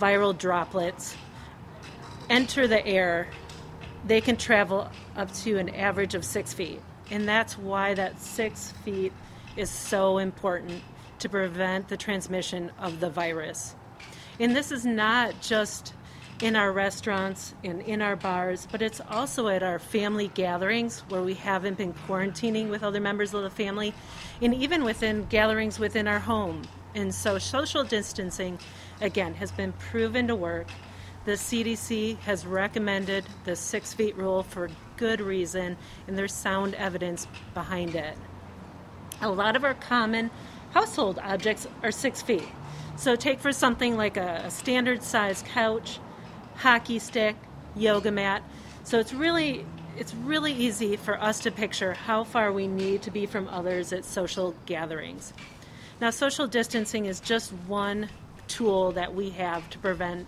viral 0.00 0.36
droplets 0.36 1.16
enter 2.28 2.66
the 2.66 2.84
air, 2.84 3.28
they 4.04 4.20
can 4.20 4.36
travel 4.36 4.90
up 5.16 5.32
to 5.34 5.58
an 5.58 5.68
average 5.70 6.14
of 6.14 6.24
six 6.24 6.52
feet. 6.52 6.80
And 7.10 7.28
that's 7.28 7.56
why 7.56 7.94
that 7.94 8.20
six 8.20 8.72
feet 8.84 9.12
is 9.56 9.70
so 9.70 10.18
important 10.18 10.82
to 11.20 11.28
prevent 11.28 11.88
the 11.88 11.96
transmission 11.96 12.70
of 12.78 13.00
the 13.00 13.10
virus. 13.10 13.74
And 14.38 14.54
this 14.54 14.70
is 14.70 14.84
not 14.84 15.40
just 15.40 15.94
in 16.42 16.54
our 16.54 16.70
restaurants 16.70 17.54
and 17.64 17.80
in 17.82 18.02
our 18.02 18.16
bars, 18.16 18.68
but 18.70 18.82
it's 18.82 19.00
also 19.08 19.48
at 19.48 19.62
our 19.62 19.78
family 19.78 20.28
gatherings 20.28 21.00
where 21.08 21.22
we 21.22 21.34
haven't 21.34 21.78
been 21.78 21.94
quarantining 22.06 22.68
with 22.68 22.82
other 22.82 23.00
members 23.00 23.32
of 23.32 23.42
the 23.42 23.50
family, 23.50 23.94
and 24.42 24.54
even 24.54 24.84
within 24.84 25.24
gatherings 25.26 25.78
within 25.78 26.06
our 26.06 26.18
home. 26.18 26.62
And 26.94 27.14
so, 27.14 27.38
social 27.38 27.84
distancing, 27.84 28.58
again, 29.00 29.34
has 29.34 29.50
been 29.50 29.72
proven 29.72 30.28
to 30.28 30.34
work. 30.34 30.68
The 31.24 31.32
CDC 31.32 32.18
has 32.20 32.46
recommended 32.46 33.24
the 33.44 33.56
six 33.56 33.92
feet 33.92 34.16
rule 34.16 34.42
for 34.42 34.70
good 34.96 35.20
reason, 35.20 35.76
and 36.06 36.16
there's 36.16 36.32
sound 36.34 36.74
evidence 36.74 37.26
behind 37.54 37.94
it. 37.94 38.16
A 39.22 39.30
lot 39.30 39.56
of 39.56 39.64
our 39.64 39.74
common 39.74 40.30
household 40.76 41.18
objects 41.22 41.66
are 41.82 41.90
six 41.90 42.20
feet. 42.20 42.46
So, 42.96 43.16
take 43.16 43.40
for 43.40 43.50
something 43.50 43.96
like 43.96 44.18
a, 44.18 44.42
a 44.44 44.50
standard 44.50 45.02
size 45.02 45.42
couch, 45.48 45.98
hockey 46.56 46.98
stick, 46.98 47.34
yoga 47.74 48.10
mat. 48.10 48.42
So 48.84 48.98
it's 48.98 49.14
really 49.14 49.64
it's 49.96 50.14
really 50.14 50.52
easy 50.52 50.96
for 50.96 51.18
us 51.18 51.40
to 51.40 51.50
picture 51.50 51.94
how 51.94 52.24
far 52.24 52.52
we 52.52 52.66
need 52.66 53.00
to 53.02 53.10
be 53.10 53.24
from 53.24 53.48
others 53.48 53.90
at 53.94 54.04
social 54.04 54.54
gatherings. 54.66 55.32
Now, 55.98 56.10
social 56.10 56.46
distancing 56.46 57.06
is 57.06 57.20
just 57.20 57.52
one 57.66 58.10
tool 58.46 58.92
that 58.92 59.14
we 59.14 59.30
have 59.30 59.70
to 59.70 59.78
prevent 59.78 60.26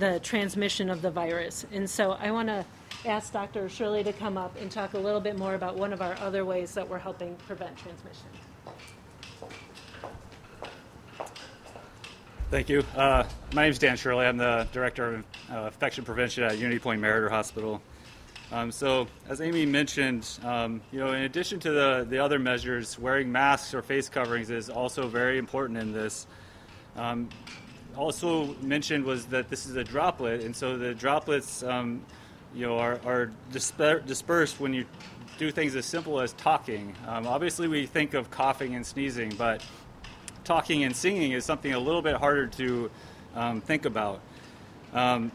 the 0.00 0.18
transmission 0.18 0.90
of 0.90 1.02
the 1.02 1.10
virus. 1.12 1.64
And 1.70 1.88
so 1.88 2.12
I 2.12 2.32
want 2.32 2.48
to 2.48 2.64
ask 3.06 3.32
Dr. 3.32 3.68
Shirley 3.68 4.02
to 4.02 4.12
come 4.12 4.36
up 4.36 4.56
and 4.60 4.68
talk 4.72 4.94
a 4.94 4.98
little 4.98 5.20
bit 5.20 5.38
more 5.38 5.54
about 5.54 5.76
one 5.76 5.92
of 5.92 6.02
our 6.02 6.16
other 6.18 6.44
ways 6.44 6.74
that 6.74 6.88
we're 6.88 6.98
helping 6.98 7.36
prevent 7.46 7.76
transmission. 7.76 8.26
Thank 12.50 12.68
you. 12.68 12.84
Uh, 12.94 13.24
my 13.52 13.62
name 13.62 13.70
is 13.72 13.78
Dan 13.78 13.96
Shirley. 13.96 14.26
I'm 14.26 14.36
the 14.36 14.68
Director 14.70 15.14
of 15.14 15.24
uh, 15.50 15.66
Infection 15.66 16.04
Prevention 16.04 16.44
at 16.44 16.58
Unity 16.58 16.78
Point 16.78 17.00
Meriter 17.00 17.28
Hospital. 17.28 17.80
Um, 18.52 18.70
so, 18.70 19.08
as 19.28 19.40
Amy 19.40 19.66
mentioned, 19.66 20.28
um, 20.44 20.80
you 20.92 21.00
know, 21.00 21.12
in 21.12 21.22
addition 21.22 21.58
to 21.60 21.72
the, 21.72 22.06
the 22.08 22.18
other 22.18 22.38
measures, 22.38 22.98
wearing 22.98 23.32
masks 23.32 23.74
or 23.74 23.82
face 23.82 24.08
coverings 24.08 24.50
is 24.50 24.70
also 24.70 25.08
very 25.08 25.38
important 25.38 25.78
in 25.78 25.92
this. 25.92 26.26
Um, 26.96 27.28
also 27.96 28.54
mentioned 28.60 29.04
was 29.04 29.26
that 29.26 29.48
this 29.48 29.66
is 29.66 29.74
a 29.76 29.82
droplet, 29.82 30.42
and 30.44 30.54
so 30.54 30.76
the 30.76 30.94
droplets, 30.94 31.62
um, 31.62 32.04
you 32.54 32.66
know, 32.66 32.78
are, 32.78 33.00
are 33.04 33.32
disper- 33.52 34.04
dispersed 34.06 34.60
when 34.60 34.72
you 34.74 34.84
do 35.38 35.50
things 35.50 35.74
as 35.74 35.86
simple 35.86 36.20
as 36.20 36.34
talking. 36.34 36.94
Um, 37.08 37.26
obviously, 37.26 37.68
we 37.68 37.86
think 37.86 38.14
of 38.14 38.30
coughing 38.30 38.74
and 38.76 38.86
sneezing, 38.86 39.34
but 39.36 39.64
talking 40.44 40.84
and 40.84 40.94
singing 40.94 41.32
is 41.32 41.44
something 41.44 41.72
a 41.72 41.78
little 41.78 42.02
bit 42.02 42.16
harder 42.16 42.46
to 42.46 42.90
um, 43.34 43.60
think 43.60 43.84
about. 43.84 44.20
Um, 44.92 45.32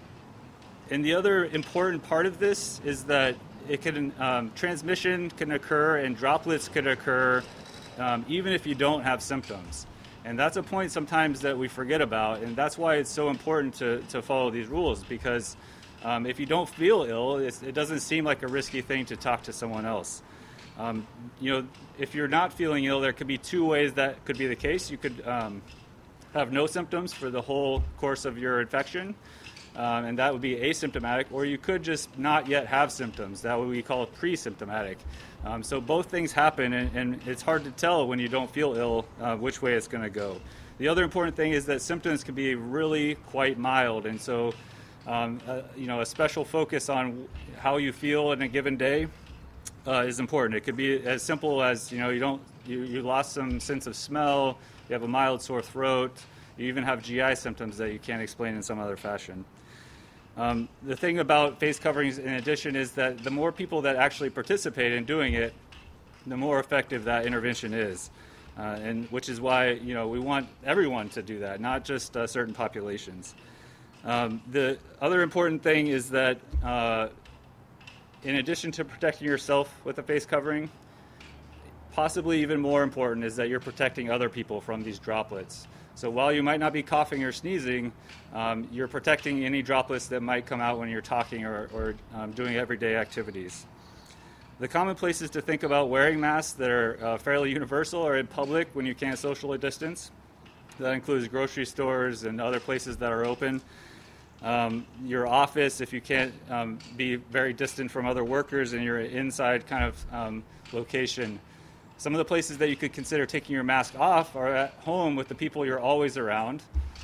and 0.90 1.04
the 1.04 1.16
other 1.16 1.46
important 1.46 2.04
part 2.04 2.26
of 2.26 2.40
this 2.40 2.82
is 2.84 3.06
that 3.06 3.36
it 3.68 3.82
can 3.82 4.12
um, 4.20 4.52
transmission 4.56 5.30
can 5.32 5.52
occur 5.52 5.98
and 5.98 6.16
droplets 6.16 6.68
can 6.68 6.88
occur 6.88 7.44
um, 8.00 8.26
even 8.28 8.54
if 8.54 8.66
you 8.66 8.76
don't 8.76 9.02
have 9.02 9.22
symptoms. 9.22 9.86
And 10.26 10.38
that's 10.38 10.58
a 10.58 10.64
point 10.64 10.92
sometimes 10.92 11.42
that 11.42 11.58
we 11.58 11.68
forget 11.68 12.02
about, 12.02 12.42
and 12.42 12.56
that's 12.56 12.78
why 12.78 12.96
it's 12.96 13.10
so 13.10 13.30
important 13.30 13.76
to, 13.76 14.02
to 14.10 14.22
follow 14.22 14.50
these 14.50 14.68
rules 14.68 15.04
because 15.04 15.56
um, 16.04 16.26
if 16.26 16.40
you 16.40 16.46
don't 16.46 16.68
feel 16.68 17.04
ill, 17.04 17.38
it 17.38 17.74
doesn't 17.74 18.00
seem 18.00 18.26
like 18.26 18.44
a 18.44 18.48
risky 18.48 18.82
thing 18.82 19.06
to 19.06 19.16
talk 19.16 19.44
to 19.44 19.54
someone 19.54 19.86
else. 19.86 20.22
Um, 20.80 21.06
you 21.42 21.52
know, 21.52 21.68
if 21.98 22.16
you're 22.16 22.30
not 22.30 22.54
feeling 22.54 22.86
ill, 22.86 23.02
there 23.02 23.12
could 23.12 23.28
be 23.28 23.38
two 23.38 23.66
ways 23.66 23.94
that 23.94 24.24
could 24.24 24.38
be 24.38 24.48
the 24.48 24.56
case. 24.56 24.90
You 24.90 24.98
could 24.98 25.28
um, 25.28 25.62
have 26.34 26.54
no 26.54 26.68
symptoms 26.68 27.12
for 27.14 27.30
the 27.30 27.42
whole 27.42 27.84
course 27.98 28.24
of 28.24 28.38
your 28.38 28.62
infection, 28.62 29.14
um, 29.76 30.06
and 30.06 30.18
that 30.20 30.32
would 30.32 30.42
be 30.42 30.56
asymptomatic, 30.56 31.26
or 31.32 31.44
you 31.44 31.58
could 31.58 31.84
just 31.84 32.18
not 32.18 32.48
yet 32.48 32.66
have 32.66 32.94
symptoms. 32.94 33.42
That 33.42 33.60
would 33.60 33.68
we 33.68 33.82
call 33.82 34.06
pre-symptomatic. 34.06 34.98
Um, 35.44 35.64
so 35.64 35.82
both 35.82 36.10
things 36.10 36.32
happen, 36.32 36.72
and, 36.72 36.96
and, 36.96 37.28
it's 37.28 37.42
hard 37.42 37.66
to 37.66 37.72
tell 37.72 38.08
when 38.08 38.20
you 38.20 38.30
don't 38.30 38.50
feel 38.50 38.76
ill 38.76 39.06
uh, 39.20 39.36
which 39.36 39.62
way 39.62 39.74
it's 39.74 39.88
going 39.88 40.04
to 40.04 40.10
go. 40.10 40.40
The 40.78 40.88
other 40.88 41.04
important 41.04 41.36
thing 41.36 41.52
is 41.52 41.66
that 41.66 41.82
symptoms 41.82 42.24
can 42.24 42.36
be 42.36 42.56
really 42.56 43.16
quite 43.16 43.58
mild, 43.58 44.06
and 44.06 44.20
so 44.20 44.54
um, 45.08 45.42
uh, 45.46 45.62
you 45.76 45.88
know 45.88 46.00
a 46.00 46.06
special 46.06 46.46
focus 46.46 46.88
on 46.88 47.28
how 47.58 47.78
you 47.78 47.92
feel 47.92 48.32
in 48.32 48.42
a 48.42 48.48
given 48.48 48.78
day 48.78 49.08
uh, 49.88 50.04
is 50.06 50.20
important. 50.20 50.56
It 50.56 50.62
could 50.62 50.78
be 50.78 51.02
as 51.06 51.24
simple 51.24 51.64
as 51.64 51.92
you 51.92 52.00
know 52.00 52.10
you 52.10 52.20
don't 52.20 52.42
you, 52.66 52.84
you 52.84 53.02
lost 53.02 53.34
some 53.34 53.60
sense 53.60 53.88
of 53.88 53.96
smell, 53.96 54.58
you 54.88 54.94
have 54.94 55.04
a 55.04 55.08
mild 55.08 55.42
sore 55.42 55.62
throat, 55.62 56.12
you 56.58 56.68
even 56.68 56.84
have 56.84 57.02
GI 57.02 57.36
symptoms 57.36 57.78
that 57.78 57.92
you 57.92 58.00
can't 58.00 58.22
explain 58.22 58.56
in 58.56 58.62
some 58.62 58.80
other 58.80 58.98
fashion. 58.98 59.46
Um, 60.38 60.70
the 60.84 60.96
thing 60.96 61.20
about 61.20 61.60
face 61.60 61.80
coverings, 61.80 62.18
in 62.18 62.34
addition, 62.34 62.76
is 62.76 62.92
that 62.94 63.24
the 63.24 63.32
more 63.32 63.52
people 63.52 63.82
that 63.82 63.96
actually 63.96 64.30
participate 64.30 64.94
in 64.94 65.04
doing 65.04 65.34
it, 65.34 65.54
the 66.28 66.38
more 66.38 66.60
effective 66.60 67.04
that 67.06 67.26
intervention 67.26 67.74
is, 67.74 68.12
uh, 68.58 68.78
and 68.82 69.06
which 69.12 69.30
is 69.30 69.42
why 69.42 69.72
you 69.72 69.94
know 69.94 70.08
we 70.08 70.20
want 70.20 70.48
everyone 70.64 71.10
to 71.10 71.22
do 71.22 71.40
that, 71.40 71.60
not 71.60 71.84
just 71.84 72.16
uh, 72.16 72.28
certain 72.28 72.54
populations. 72.54 73.36
Um, 74.06 74.42
the 74.52 74.78
other 75.02 75.22
important 75.24 75.62
thing 75.62 75.88
is 75.88 76.10
that 76.12 76.40
uh, 76.64 77.10
in 78.24 78.36
addition 78.36 78.72
to 78.74 78.86
protecting 78.86 79.28
yourself 79.28 79.74
with 79.86 79.98
a 79.98 80.04
face 80.04 80.26
covering, 80.26 80.70
possibly 81.94 82.42
even 82.42 82.60
more 82.60 82.84
important 82.84 83.26
is 83.26 83.36
that 83.38 83.50
you're 83.50 83.60
protecting 83.60 84.12
other 84.12 84.30
people 84.30 84.62
from 84.62 84.84
these 84.84 85.00
droplets. 85.00 85.68
So 85.96 86.10
while 86.10 86.32
you 86.32 86.44
might 86.44 86.60
not 86.60 86.72
be 86.72 86.84
coughing 86.84 87.24
or 87.24 87.32
sneezing, 87.32 87.92
um, 88.34 88.68
you're 88.72 88.88
protecting 88.88 89.44
any 89.44 89.62
droplets 89.62 90.08
that 90.08 90.22
might 90.22 90.46
come 90.46 90.62
out 90.62 90.80
when 90.80 90.90
you're 90.90 91.02
talking 91.02 91.46
or, 91.46 91.70
or 91.74 91.96
um, 92.14 92.32
doing 92.32 92.56
everyday 92.56 92.96
activities. 92.96 93.66
The 94.60 94.68
common 94.68 94.96
places 94.96 95.30
to 95.32 95.42
think 95.42 95.64
about 95.64 95.90
wearing 95.90 96.20
masks 96.20 96.54
that 96.54 96.70
are 96.70 97.00
uh, 97.02 97.18
fairly 97.18 97.52
universal 97.52 98.04
are 98.04 98.18
in 98.18 98.28
public 98.28 98.70
when 98.74 98.86
you 98.86 98.94
can't 98.96 99.18
socially 99.18 99.58
distance. 99.58 100.12
That 100.80 100.94
includes 100.94 101.28
grocery 101.28 101.66
stores 101.66 102.24
and 102.24 102.40
other 102.40 102.60
places 102.60 102.98
that 102.98 103.12
are 103.12 103.26
open 103.26 103.62
um, 104.42 104.86
your 105.04 105.28
office 105.28 105.82
if 105.82 105.92
you 105.94 106.02
can't 106.02 106.34
um, 106.50 106.80
be 106.96 107.16
very 107.16 107.54
distant 107.54 107.92
from 107.92 108.06
other 108.06 108.24
workers 108.24 108.74
and 108.74 108.84
you're 108.84 109.00
an 109.00 109.12
inside 109.12 109.68
kind 109.68 109.84
of 109.84 110.14
um, 110.14 110.44
location. 110.72 111.40
Some 111.98 112.14
of 112.14 112.18
the 112.18 112.26
places 112.26 112.60
that 112.60 112.70
you 112.70 112.78
could 112.78 112.94
consider 112.94 113.26
taking 113.26 113.54
your 113.54 113.66
mask 113.66 114.00
off 114.00 114.36
are 114.38 114.56
at 114.56 114.72
home 114.86 115.18
with 115.18 115.28
the 115.28 115.36
people 115.36 115.66
you're 115.66 115.82
always 115.82 116.18
around, 116.18 116.64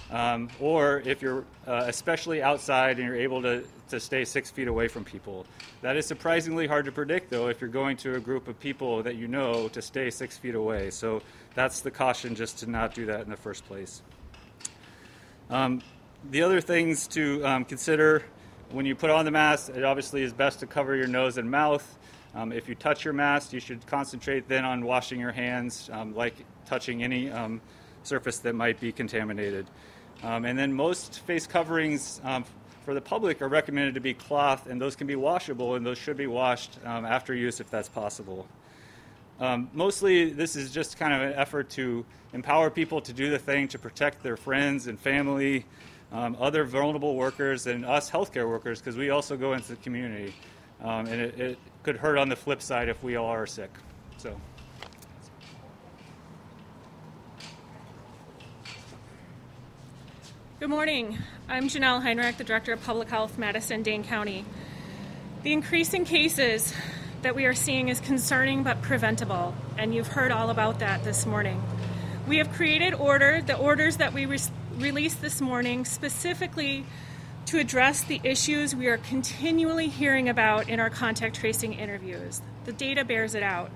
um, 0.10 0.48
or 0.62 1.02
if 1.06 1.22
you're 1.22 1.44
uh, 1.68 1.84
especially 1.88 2.42
outside 2.42 2.98
and 2.98 3.06
you're 3.06 3.18
able 3.18 3.42
to, 3.42 3.66
to 3.90 4.00
stay 4.00 4.24
six 4.24 4.50
feet 4.50 4.70
away 4.70 4.88
from 4.88 5.04
people. 5.04 5.46
That 5.82 5.98
is 5.98 6.06
surprisingly 6.06 6.66
hard 6.66 6.86
to 6.86 6.94
predict, 6.94 7.30
though, 7.30 7.50
if 7.50 7.60
you're 7.60 7.70
going 7.70 7.98
to 7.98 8.16
a 8.16 8.22
group 8.22 8.48
of 8.48 8.58
people 8.58 9.04
that 9.04 9.16
you 9.16 9.28
know 9.28 9.68
to 9.70 9.82
stay 9.82 10.10
six 10.10 10.38
feet 10.38 10.56
away. 10.56 10.92
So 10.92 11.22
that's 11.56 11.82
the 11.82 11.92
caution 11.92 12.34
just 12.34 12.60
to 12.60 12.70
not 12.70 12.94
do 12.94 13.06
that 13.08 13.20
in 13.20 13.30
the 13.30 13.36
first 13.36 13.66
place. 13.66 14.02
Um, 15.50 15.82
the 16.32 16.42
other 16.42 16.62
things 16.62 17.08
to 17.10 17.46
um, 17.46 17.66
consider 17.66 18.24
when 18.72 18.86
you 18.86 18.96
put 18.96 19.10
on 19.10 19.26
the 19.26 19.32
mask, 19.32 19.70
it 19.70 19.84
obviously 19.84 20.24
is 20.24 20.34
best 20.34 20.60
to 20.60 20.68
cover 20.68 20.96
your 20.96 21.08
nose 21.08 21.38
and 21.38 21.50
mouth. 21.50 21.98
Um, 22.34 22.52
if 22.52 22.68
you 22.68 22.76
touch 22.76 23.06
your 23.06 23.14
mask, 23.14 23.54
you 23.54 23.60
should 23.60 23.86
concentrate 23.86 24.48
then 24.48 24.66
on 24.66 24.86
washing 24.86 25.20
your 25.20 25.32
hands, 25.32 25.90
um, 25.94 26.16
like 26.16 26.34
touching 26.66 27.04
any 27.04 27.30
um, 27.30 27.62
surface 28.04 28.40
that 28.40 28.56
might 28.56 28.80
be 28.80 28.92
contaminated. 28.92 29.68
Um, 30.24 30.46
and 30.46 30.58
then 30.58 30.74
most 30.74 31.20
face 31.22 31.48
coverings 31.48 32.20
for 32.84 32.94
the 32.94 33.02
public 33.02 33.42
are 33.42 33.48
recommended 33.48 33.96
to 33.96 34.02
be 34.02 34.14
cloth, 34.14 34.68
and 34.68 34.82
those 34.82 34.96
can 34.96 35.08
be 35.08 35.16
washable, 35.16 35.76
and 35.76 35.86
those 35.86 35.98
should 35.98 36.18
be 36.18 36.28
washed 36.28 36.78
after 36.86 37.34
use 37.34 37.60
if 37.60 37.70
that's 37.70 37.90
possible. 37.90 38.48
Um, 39.40 39.70
mostly, 39.74 40.32
this 40.32 40.56
is 40.56 40.72
just 40.72 40.98
kind 40.98 41.14
of 41.14 41.22
an 41.22 41.34
effort 41.34 41.70
to 41.72 42.06
empower 42.34 42.70
people 42.70 43.02
to 43.02 43.12
do 43.12 43.30
the 43.30 43.40
thing 43.40 43.68
to 43.70 43.80
protect 43.80 44.24
their 44.24 44.38
friends 44.38 44.88
and 44.88 45.00
family, 45.00 45.66
um, 46.12 46.38
other 46.40 46.64
vulnerable 46.64 47.16
workers, 47.16 47.68
and 47.68 47.86
us 47.86 48.10
healthcare 48.10 48.48
workers, 48.48 48.80
because 48.80 48.98
we 48.98 49.10
also 49.10 49.36
go 49.38 49.54
into 49.54 49.70
the 49.70 49.76
community. 49.78 50.34
Um, 50.82 51.08
and 51.08 51.22
it, 51.22 51.40
it 51.40 51.60
could 51.84 51.98
hurt 51.98 52.18
on 52.18 52.30
the 52.30 52.36
flip 52.36 52.62
side 52.62 52.90
if 52.90 53.02
we 53.04 53.16
all 53.16 53.28
are 53.28 53.48
sick. 53.48 53.72
So. 54.18 54.36
Good 60.60 60.70
morning. 60.70 61.18
I'm 61.48 61.68
Janelle 61.68 62.02
Heinrich, 62.02 62.38
the 62.38 62.44
Director 62.44 62.74
of 62.74 62.84
Public 62.84 63.10
Health, 63.10 63.38
Madison, 63.38 63.84
Dane 63.84 64.04
County. 64.04 64.46
The 65.44 65.54
increasing 65.54 66.06
cases 66.06 66.74
that 67.22 67.36
we 67.36 67.46
are 67.46 67.54
seeing 67.54 67.90
is 67.90 68.00
concerning 68.00 68.64
but 68.64 68.82
preventable, 68.82 69.54
and 69.78 69.94
you've 69.94 70.08
heard 70.08 70.32
all 70.32 70.50
about 70.50 70.80
that 70.80 71.04
this 71.04 71.26
morning. 71.26 71.62
We 72.28 72.38
have 72.38 72.52
created 72.54 72.94
order, 72.94 73.42
the 73.42 73.58
orders 73.58 73.98
that 73.98 74.14
we 74.14 74.26
re- 74.26 74.40
released 74.78 75.22
this 75.22 75.40
morning 75.40 75.86
specifically 75.86 76.86
to 77.46 77.60
address 77.60 78.04
the 78.04 78.20
issues 78.24 78.76
we 78.76 78.88
are 78.88 78.98
continually 78.98 79.88
hearing 79.88 80.28
about 80.28 80.68
in 80.68 80.80
our 80.80 80.90
contact 80.90 81.36
tracing 81.36 81.74
interviews. 81.74 82.42
The 82.66 82.74
data 82.74 83.06
bears 83.06 83.36
it 83.36 83.44
out. 83.44 83.72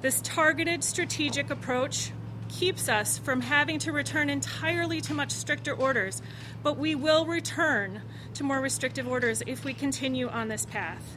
This 0.00 0.20
targeted 0.20 0.82
strategic 0.82 1.50
approach 1.50 2.10
keeps 2.48 2.88
us 2.88 3.18
from 3.18 3.40
having 3.40 3.78
to 3.78 3.92
return 3.92 4.28
entirely 4.28 5.00
to 5.02 5.14
much 5.14 5.30
stricter 5.30 5.72
orders, 5.72 6.20
but 6.62 6.76
we 6.76 6.94
will 6.94 7.24
return 7.24 8.02
to 8.34 8.44
more 8.44 8.60
restrictive 8.60 9.08
orders 9.08 9.42
if 9.46 9.64
we 9.64 9.72
continue 9.72 10.28
on 10.28 10.48
this 10.48 10.66
path. 10.66 11.16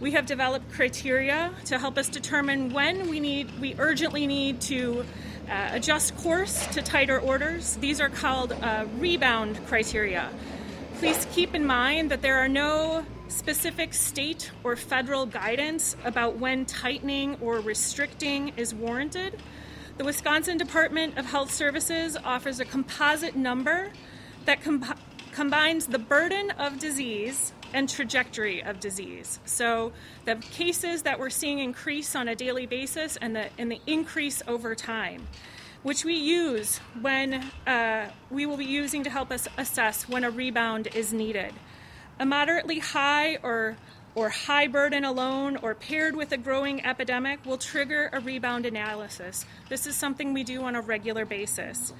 We 0.00 0.12
have 0.12 0.26
developed 0.26 0.72
criteria 0.72 1.52
to 1.66 1.78
help 1.78 1.96
us 1.96 2.08
determine 2.08 2.72
when 2.72 3.08
we 3.08 3.20
need 3.20 3.60
we 3.60 3.74
urgently 3.78 4.26
need 4.26 4.60
to 4.62 5.04
uh, 5.48 5.70
adjust 5.72 6.16
course 6.16 6.66
to 6.68 6.82
tighter 6.82 7.18
orders. 7.20 7.76
These 7.76 8.00
are 8.00 8.08
called 8.08 8.52
uh, 8.52 8.86
rebound 8.98 9.64
criteria. 9.66 10.30
Please 10.98 11.26
keep 11.32 11.54
in 11.54 11.64
mind 11.66 12.10
that 12.10 12.22
there 12.22 12.36
are 12.38 12.48
no 12.48 13.04
specific 13.28 13.92
state 13.92 14.50
or 14.64 14.76
federal 14.76 15.26
guidance 15.26 15.96
about 16.04 16.38
when 16.38 16.64
tightening 16.64 17.36
or 17.40 17.60
restricting 17.60 18.52
is 18.56 18.74
warranted. 18.74 19.38
The 19.98 20.04
Wisconsin 20.04 20.58
Department 20.58 21.18
of 21.18 21.26
Health 21.26 21.52
Services 21.52 22.16
offers 22.24 22.60
a 22.60 22.64
composite 22.64 23.36
number 23.36 23.90
that 24.44 24.62
com- 24.62 24.84
combines 25.32 25.86
the 25.86 25.98
burden 25.98 26.50
of 26.52 26.78
disease 26.78 27.52
and 27.72 27.88
trajectory 27.88 28.62
of 28.62 28.80
disease. 28.80 29.40
So 29.44 29.92
the 30.24 30.36
cases 30.36 31.02
that 31.02 31.18
we're 31.18 31.30
seeing 31.30 31.58
increase 31.58 32.14
on 32.16 32.28
a 32.28 32.34
daily 32.34 32.66
basis 32.66 33.16
and 33.16 33.34
the, 33.34 33.48
and 33.58 33.70
the 33.70 33.80
increase 33.86 34.42
over 34.46 34.74
time 34.74 35.26
which 35.86 36.04
we 36.04 36.14
use 36.14 36.78
when 37.00 37.34
uh, 37.64 38.10
we 38.28 38.44
will 38.44 38.56
be 38.56 38.64
using 38.64 39.04
to 39.04 39.10
help 39.10 39.30
us 39.30 39.46
assess 39.56 40.08
when 40.08 40.24
a 40.24 40.30
rebound 40.30 40.88
is 40.96 41.12
needed. 41.12 41.54
A 42.18 42.26
moderately 42.26 42.80
high 42.80 43.36
or 43.36 43.76
or 44.16 44.30
high 44.30 44.66
burden 44.66 45.04
alone 45.04 45.56
or 45.58 45.76
paired 45.76 46.16
with 46.16 46.32
a 46.32 46.36
growing 46.36 46.84
epidemic 46.84 47.38
will 47.46 47.58
trigger 47.58 48.10
a 48.12 48.18
rebound 48.18 48.66
analysis. 48.66 49.44
This 49.68 49.86
is 49.86 49.94
something 49.94 50.32
we 50.32 50.42
do 50.42 50.62
on 50.62 50.74
a 50.74 50.80
regular 50.80 51.24
basis. 51.24 51.92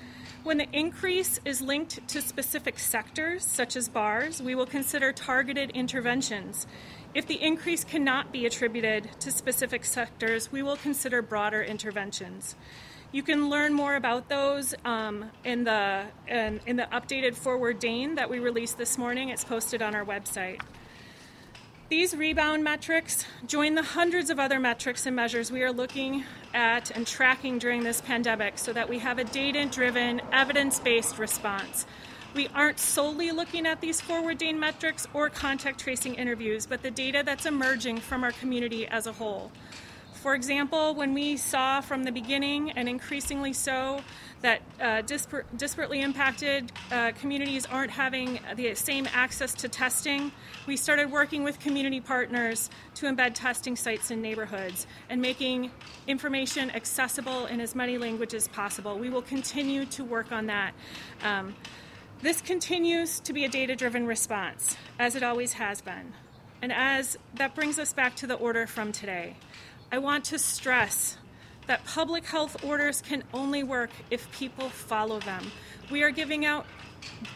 When 0.47 0.59
the 0.59 0.69
increase 0.73 1.41
is 1.45 1.61
linked 1.61 2.07
to 2.07 2.23
specific 2.23 2.79
sectors, 2.79 3.45
such 3.45 3.75
as 3.75 3.89
bars, 3.89 4.41
we 4.41 4.55
will 4.55 4.65
consider 4.65 5.13
targeted 5.13 5.73
interventions. 5.73 6.69
If 7.15 7.27
the 7.27 7.43
increase 7.43 7.83
cannot 7.83 8.31
be 8.31 8.47
attributed 8.47 9.09
to 9.19 9.33
specific 9.33 9.85
sectors, 9.85 10.53
we 10.53 10.63
will 10.63 10.77
consider 10.77 11.21
broader 11.21 11.65
interventions. 11.65 12.55
You 13.11 13.25
can 13.25 13.51
learn 13.51 13.73
more 13.73 13.97
about 13.97 14.29
those 14.29 14.73
um, 14.85 15.33
in 15.43 15.65
the 15.65 16.05
in, 16.29 16.61
in, 16.65 16.77
the 16.77 16.87
updated 16.93 17.35
Forward 17.35 17.81
Dane 17.81 18.15
that 18.15 18.31
we 18.31 18.39
released 18.39 18.79
this 18.79 18.97
morning. 18.97 19.31
It's 19.31 19.43
posted 19.43 19.83
on 19.83 19.97
our 19.97 20.05
website. 20.05 20.61
These 21.89 22.17
rebound 22.17 22.65
metrics 22.65 23.25
join 23.47 23.77
the 23.77 23.83
hundreds 23.83 24.29
of 24.29 24.41
other 24.41 24.59
metrics 24.59 25.07
and 25.07 25.15
measures 25.15 25.53
we 25.53 25.63
are 25.63 25.71
looking 25.71 26.25
at 26.53 26.91
and 26.91 27.07
tracking 27.07 27.61
during 27.61 27.85
this 27.85 28.01
pandemic 28.01 28.59
so 28.59 28.73
that 28.73 28.89
we 28.89 28.99
have 28.99 29.21
a 29.21 29.25
data 29.25 29.65
driven, 29.67 30.21
evidence 30.33 30.81
based 30.81 31.17
response. 31.17 31.87
We 32.35 32.49
aren't 32.49 32.81
solely 32.81 33.31
looking 33.31 33.67
at 33.67 33.81
these 33.81 34.01
forward 34.01 34.39
Dane 34.39 34.59
metrics 34.59 35.07
or 35.15 35.31
contact 35.31 35.79
tracing 35.79 36.17
interviews, 36.17 36.67
but 36.67 36.83
the 36.83 36.91
data 36.91 37.23
that's 37.25 37.47
emerging 37.47 37.99
from 37.99 38.25
our 38.25 38.33
community 38.33 38.89
as 38.89 39.07
a 39.07 39.13
whole. 39.13 39.53
For 40.15 40.35
example, 40.35 40.93
when 40.93 41.15
we 41.15 41.37
saw 41.37 41.81
from 41.81 42.03
the 42.03 42.11
beginning, 42.11 42.73
and 42.73 42.89
increasingly 42.89 43.53
so, 43.53 44.01
that 44.43 44.63
uh, 44.81 45.03
dispar- 45.03 45.45
disparately 45.57 46.03
impacted 46.03 46.73
uh, 46.91 47.13
communities 47.13 47.67
aren't 47.67 47.91
having 47.91 48.39
the 48.55 48.75
same 48.75 49.09
access 49.13 49.53
to 49.55 49.69
testing, 49.69 50.31
we 50.67 50.77
started 50.77 51.11
working 51.11 51.43
with 51.43 51.59
community 51.59 52.01
partners 52.01 52.71
to 52.95 53.07
embed 53.07 53.33
testing 53.35 53.77
sites 53.77 54.11
in 54.11 54.23
neighborhoods 54.23 54.87
and 55.11 55.21
making 55.21 55.71
information 56.07 56.71
accessible 56.71 57.47
in 57.47 57.61
as 57.61 57.75
many 57.75 57.99
languages 57.99 58.37
as 58.37 58.49
possible. 58.49 58.99
We 58.99 59.11
will 59.11 59.23
continue 59.23 59.85
to 59.87 60.05
work 60.05 60.33
on 60.33 60.47
that. 60.47 60.75
Um, 61.23 61.55
this 62.23 62.41
continues 62.41 63.21
to 63.21 63.33
be 63.33 63.45
a 63.45 63.49
data 63.49 63.77
driven 63.77 64.07
response, 64.07 64.77
as 64.99 65.17
it 65.17 65.23
always 65.23 65.55
has 65.55 65.81
been. 65.81 66.13
And 66.63 66.73
as 66.73 67.19
that 67.35 67.55
brings 67.55 67.79
us 67.79 67.93
back 67.93 68.17
to 68.17 68.27
the 68.27 68.35
order 68.35 68.67
from 68.67 68.93
today. 68.93 69.37
I 69.93 69.99
want 69.99 70.25
to 70.27 70.39
stress 70.39 71.19
that 71.67 71.85
public 71.85 72.25
health 72.25 72.65
orders 72.65 73.03
can 73.03 73.23
only 73.35 73.63
work 73.63 73.91
if 74.11 74.31
people 74.33 74.69
follow 74.69 75.21
them. 75.21 75.51
We 75.91 76.03
are 76.03 76.11
giving 76.11 76.45
out 76.45 76.67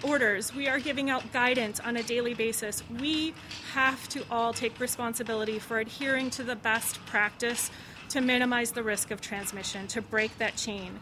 orders, 0.03 0.55
we 0.55 0.69
are 0.69 0.79
giving 0.79 1.11
out 1.11 1.33
guidance 1.33 1.81
on 1.81 1.97
a 1.97 2.03
daily 2.03 2.35
basis. 2.35 2.83
We 2.99 3.35
have 3.73 4.09
to 4.11 4.25
all 4.31 4.53
take 4.53 4.79
responsibility 4.81 5.59
for 5.59 5.79
adhering 5.79 6.31
to 6.31 6.43
the 6.43 6.57
best 6.57 7.05
practice 7.07 7.71
to 8.11 8.21
minimize 8.21 8.73
the 8.73 8.83
risk 8.83 9.11
of 9.11 9.21
transmission, 9.21 9.87
to 9.89 10.03
break 10.03 10.37
that 10.39 10.57
chain. 10.57 10.99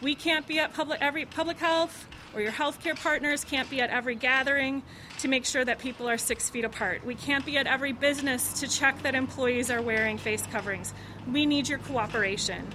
We 0.00 0.14
can't 0.14 0.46
be 0.46 0.58
at 0.58 0.72
public 0.72 1.00
every 1.00 1.26
public 1.26 1.58
health 1.58 2.06
or 2.34 2.40
your 2.40 2.52
healthcare 2.52 2.98
partners 3.00 3.44
can't 3.44 3.68
be 3.68 3.80
at 3.80 3.90
every 3.90 4.14
gathering 4.14 4.82
to 5.18 5.28
make 5.28 5.44
sure 5.44 5.64
that 5.64 5.78
people 5.78 6.08
are 6.08 6.18
six 6.18 6.48
feet 6.48 6.64
apart. 6.64 7.04
We 7.04 7.14
can't 7.14 7.44
be 7.44 7.58
at 7.58 7.66
every 7.66 7.92
business 7.92 8.60
to 8.60 8.68
check 8.68 9.02
that 9.02 9.14
employees 9.14 9.70
are 9.70 9.82
wearing 9.82 10.18
face 10.18 10.44
coverings. 10.50 10.94
We 11.30 11.46
need 11.46 11.68
your 11.68 11.78
cooperation. 11.78 12.66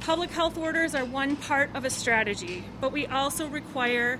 Public 0.00 0.30
health 0.30 0.58
orders 0.58 0.94
are 0.94 1.04
one 1.04 1.36
part 1.36 1.74
of 1.74 1.84
a 1.84 1.90
strategy, 1.90 2.64
but 2.80 2.92
we 2.92 3.06
also 3.06 3.46
require 3.46 4.18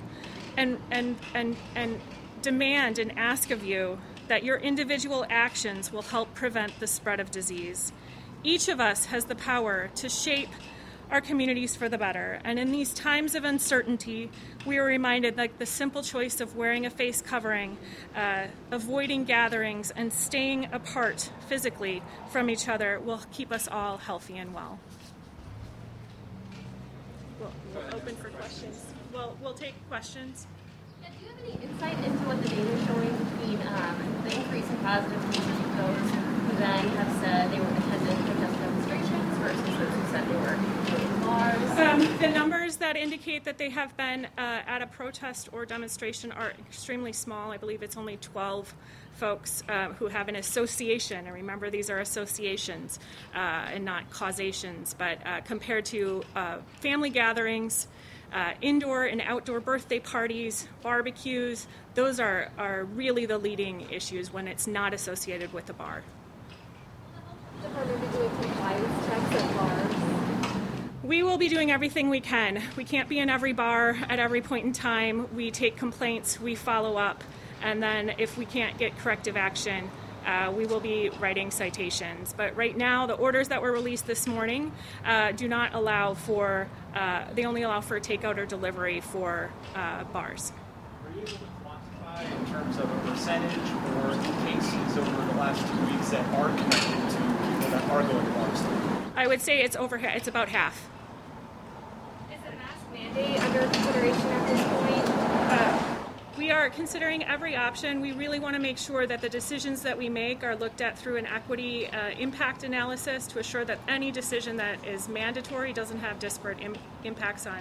and, 0.56 0.80
and, 0.90 1.16
and, 1.34 1.56
and 1.74 2.00
demand 2.42 2.98
and 2.98 3.18
ask 3.18 3.50
of 3.50 3.64
you 3.64 3.98
that 4.28 4.44
your 4.44 4.56
individual 4.56 5.26
actions 5.28 5.92
will 5.92 6.02
help 6.02 6.34
prevent 6.34 6.78
the 6.80 6.86
spread 6.86 7.20
of 7.20 7.30
disease. 7.30 7.92
Each 8.42 8.68
of 8.68 8.80
us 8.80 9.06
has 9.06 9.24
the 9.26 9.34
power 9.34 9.90
to 9.96 10.08
shape 10.08 10.50
our 11.10 11.20
communities 11.20 11.76
for 11.76 11.88
the 11.88 11.98
better. 11.98 12.40
And 12.44 12.58
in 12.58 12.72
these 12.72 12.92
times 12.92 13.34
of 13.34 13.44
uncertainty, 13.44 14.30
we 14.66 14.78
are 14.78 14.84
reminded 14.84 15.36
that 15.36 15.58
the 15.58 15.66
simple 15.66 16.02
choice 16.02 16.40
of 16.40 16.56
wearing 16.56 16.86
a 16.86 16.90
face 16.90 17.22
covering, 17.22 17.76
uh, 18.16 18.46
avoiding 18.70 19.24
gatherings, 19.24 19.92
and 19.94 20.12
staying 20.12 20.68
apart 20.72 21.30
physically 21.48 22.02
from 22.30 22.50
each 22.50 22.68
other 22.68 23.00
will 23.00 23.20
keep 23.32 23.52
us 23.52 23.68
all 23.68 23.98
healthy 23.98 24.38
and 24.38 24.54
well. 24.54 24.78
We'll, 27.40 27.52
open 27.94 28.16
for 28.16 28.30
questions. 28.30 28.86
Well, 29.12 29.36
we'll 29.42 29.54
take 29.54 29.74
questions. 29.88 30.46
Yeah, 31.02 31.10
do 31.10 31.24
you 31.24 31.30
have 31.30 31.38
any 31.44 31.64
insight 31.64 31.98
into 32.04 32.22
what 32.24 32.40
the 32.42 32.48
data 32.48 32.62
is 32.62 32.82
showing 32.86 33.12
between 33.12 33.60
um, 33.68 33.96
the 34.24 34.32
increase 34.32 34.68
in 34.70 34.76
positive 34.78 35.20
cases 35.28 35.58
of 35.60 35.70
those 35.76 36.08
who 36.14 36.52
then 36.56 36.88
have 36.96 37.10
said 37.20 37.50
they 37.52 37.60
were 37.60 37.74
attending 37.76 38.16
protest 38.24 38.54
demonstrations 38.56 39.32
versus 39.42 39.74
those 39.76 39.92
who 39.92 40.04
said 40.14 40.24
they 40.24 40.38
were 40.40 40.56
um, 41.26 42.18
the 42.18 42.28
numbers 42.28 42.76
that 42.76 42.96
indicate 42.96 43.44
that 43.44 43.58
they 43.58 43.70
have 43.70 43.96
been 43.96 44.26
uh, 44.36 44.62
at 44.66 44.82
a 44.82 44.86
protest 44.86 45.48
or 45.52 45.64
demonstration 45.64 46.32
are 46.32 46.52
extremely 46.66 47.12
small. 47.12 47.50
I 47.50 47.56
believe 47.56 47.82
it's 47.82 47.96
only 47.96 48.16
12 48.16 48.74
folks 49.14 49.62
uh, 49.68 49.88
who 49.94 50.08
have 50.08 50.28
an 50.28 50.36
association. 50.36 51.24
And 51.26 51.34
remember, 51.34 51.70
these 51.70 51.90
are 51.90 51.98
associations 51.98 52.98
uh, 53.34 53.38
and 53.38 53.84
not 53.84 54.10
causations. 54.10 54.94
But 54.96 55.26
uh, 55.26 55.40
compared 55.42 55.84
to 55.86 56.22
uh, 56.34 56.58
family 56.80 57.10
gatherings, 57.10 57.86
uh, 58.32 58.52
indoor 58.60 59.04
and 59.04 59.20
outdoor 59.20 59.60
birthday 59.60 60.00
parties, 60.00 60.66
barbecues, 60.82 61.66
those 61.94 62.18
are, 62.18 62.50
are 62.58 62.84
really 62.84 63.26
the 63.26 63.38
leading 63.38 63.88
issues 63.90 64.32
when 64.32 64.48
it's 64.48 64.66
not 64.66 64.92
associated 64.92 65.52
with 65.52 65.70
a 65.70 65.74
bar. 65.74 66.02
The 67.62 67.68
doing 67.68 68.30
compliance 68.40 69.06
checks 69.06 69.42
at 69.42 69.56
bars 69.56 70.14
We 71.04 71.22
will 71.22 71.36
be 71.36 71.50
doing 71.50 71.70
everything 71.70 72.08
we 72.08 72.20
can. 72.20 72.62
We 72.78 72.84
can't 72.84 73.10
be 73.10 73.18
in 73.18 73.28
every 73.28 73.52
bar 73.52 73.90
at 74.08 74.18
every 74.18 74.40
point 74.40 74.64
in 74.64 74.72
time. 74.72 75.28
We 75.36 75.50
take 75.50 75.76
complaints, 75.76 76.40
we 76.40 76.54
follow 76.54 76.96
up, 76.96 77.22
and 77.62 77.82
then 77.82 78.14
if 78.16 78.38
we 78.38 78.46
can't 78.46 78.78
get 78.78 78.96
corrective 78.96 79.36
action, 79.36 79.90
uh, 80.24 80.50
we 80.56 80.64
will 80.64 80.80
be 80.80 81.10
writing 81.20 81.50
citations. 81.50 82.32
But 82.34 82.56
right 82.56 82.74
now, 82.74 83.04
the 83.04 83.12
orders 83.12 83.48
that 83.48 83.60
were 83.60 83.70
released 83.70 84.06
this 84.06 84.26
morning 84.26 84.72
uh, 85.04 85.32
do 85.32 85.46
not 85.46 85.74
allow 85.74 86.14
for, 86.14 86.68
uh, 86.94 87.24
they 87.34 87.44
only 87.44 87.64
allow 87.64 87.82
for 87.82 88.00
takeout 88.00 88.38
or 88.38 88.46
delivery 88.46 89.02
for 89.02 89.50
uh, 89.74 90.04
bars. 90.04 90.54
Were 91.04 91.10
you 91.10 91.20
able 91.20 91.32
to 91.32 91.36
quantify 91.62 92.40
in 92.40 92.46
terms 92.46 92.78
of 92.78 92.90
a 92.90 93.10
percentage 93.10 93.58
or 93.58 94.10
cases 94.46 94.96
over 94.96 95.26
the 95.26 95.38
last 95.38 95.60
two 95.70 95.80
weeks 95.84 96.08
that 96.12 96.24
are 96.32 96.48
connected 96.48 97.10
to 97.10 97.16
people 97.18 97.70
that 97.72 97.90
are 97.90 98.02
going 98.02 98.24
to 98.24 98.32
bars? 98.32 98.62
I 99.16 99.26
would 99.26 99.42
say 99.42 99.60
it's 99.60 99.76
over, 99.76 99.96
it's 99.98 100.28
about 100.28 100.48
half. 100.48 100.88
Mandate 103.14 103.40
under 103.42 103.60
consideration 103.60 104.26
at 104.26 104.48
this 104.48 104.62
point? 104.68 105.94
We 106.36 106.50
are 106.50 106.68
considering 106.68 107.22
every 107.22 107.54
option. 107.54 108.00
We 108.00 108.10
really 108.10 108.40
want 108.40 108.54
to 108.54 108.60
make 108.60 108.76
sure 108.76 109.06
that 109.06 109.20
the 109.20 109.28
decisions 109.28 109.82
that 109.82 109.96
we 109.96 110.08
make 110.08 110.42
are 110.42 110.56
looked 110.56 110.80
at 110.80 110.98
through 110.98 111.16
an 111.16 111.26
equity 111.26 111.86
uh, 111.86 112.10
impact 112.18 112.64
analysis 112.64 113.28
to 113.28 113.38
assure 113.38 113.64
that 113.66 113.78
any 113.86 114.10
decision 114.10 114.56
that 114.56 114.84
is 114.84 115.08
mandatory 115.08 115.72
doesn't 115.72 116.00
have 116.00 116.18
disparate 116.18 116.60
Im- 116.60 116.74
impacts 117.04 117.46
on, 117.46 117.60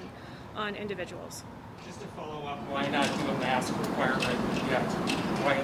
on 0.55 0.75
individuals. 0.75 1.43
Just 1.85 2.01
to 2.01 2.07
follow 2.07 2.47
up, 2.47 2.67
why 2.67 2.87
not 2.87 3.05
do 3.05 3.29
a 3.29 3.39
mask 3.39 3.77
requirement 3.77 4.23
yet? 4.67 4.81
Why 5.43 5.63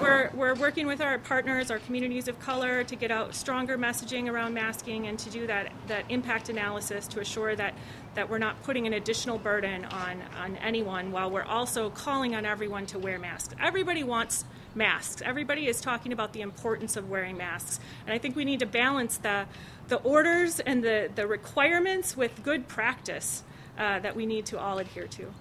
We're, 0.00 0.30
we're 0.34 0.54
working 0.54 0.86
with 0.86 1.00
our 1.00 1.18
partners, 1.18 1.70
our 1.70 1.78
communities 1.80 2.28
of 2.28 2.38
color, 2.38 2.84
to 2.84 2.94
get 2.94 3.10
out 3.10 3.34
stronger 3.34 3.76
messaging 3.76 4.30
around 4.30 4.54
masking 4.54 5.06
and 5.06 5.18
to 5.18 5.30
do 5.30 5.46
that, 5.46 5.72
that 5.88 6.04
impact 6.10 6.48
analysis 6.48 7.08
to 7.08 7.20
assure 7.20 7.56
that, 7.56 7.74
that 8.14 8.28
we're 8.28 8.38
not 8.38 8.62
putting 8.62 8.86
an 8.86 8.92
additional 8.92 9.38
burden 9.38 9.84
on, 9.86 10.22
on 10.38 10.56
anyone 10.58 11.10
while 11.10 11.30
we're 11.30 11.42
also 11.42 11.90
calling 11.90 12.36
on 12.36 12.46
everyone 12.46 12.86
to 12.86 12.98
wear 12.98 13.18
masks. 13.18 13.54
Everybody 13.60 14.04
wants 14.04 14.44
masks. 14.74 15.22
Everybody 15.24 15.66
is 15.66 15.80
talking 15.80 16.12
about 16.12 16.32
the 16.32 16.42
importance 16.42 16.96
of 16.96 17.08
wearing 17.10 17.36
masks. 17.36 17.80
And 18.06 18.14
I 18.14 18.18
think 18.18 18.36
we 18.36 18.44
need 18.44 18.60
to 18.60 18.66
balance 18.66 19.16
the, 19.16 19.46
the 19.88 19.96
orders 19.96 20.60
and 20.60 20.84
the, 20.84 21.10
the 21.14 21.26
requirements 21.26 22.16
with 22.16 22.42
good 22.44 22.68
practice 22.68 23.42
uh, 23.78 23.98
that 24.00 24.14
we 24.14 24.26
need 24.26 24.46
to 24.46 24.58
all 24.58 24.78
adhere 24.78 25.08
to. 25.08 25.32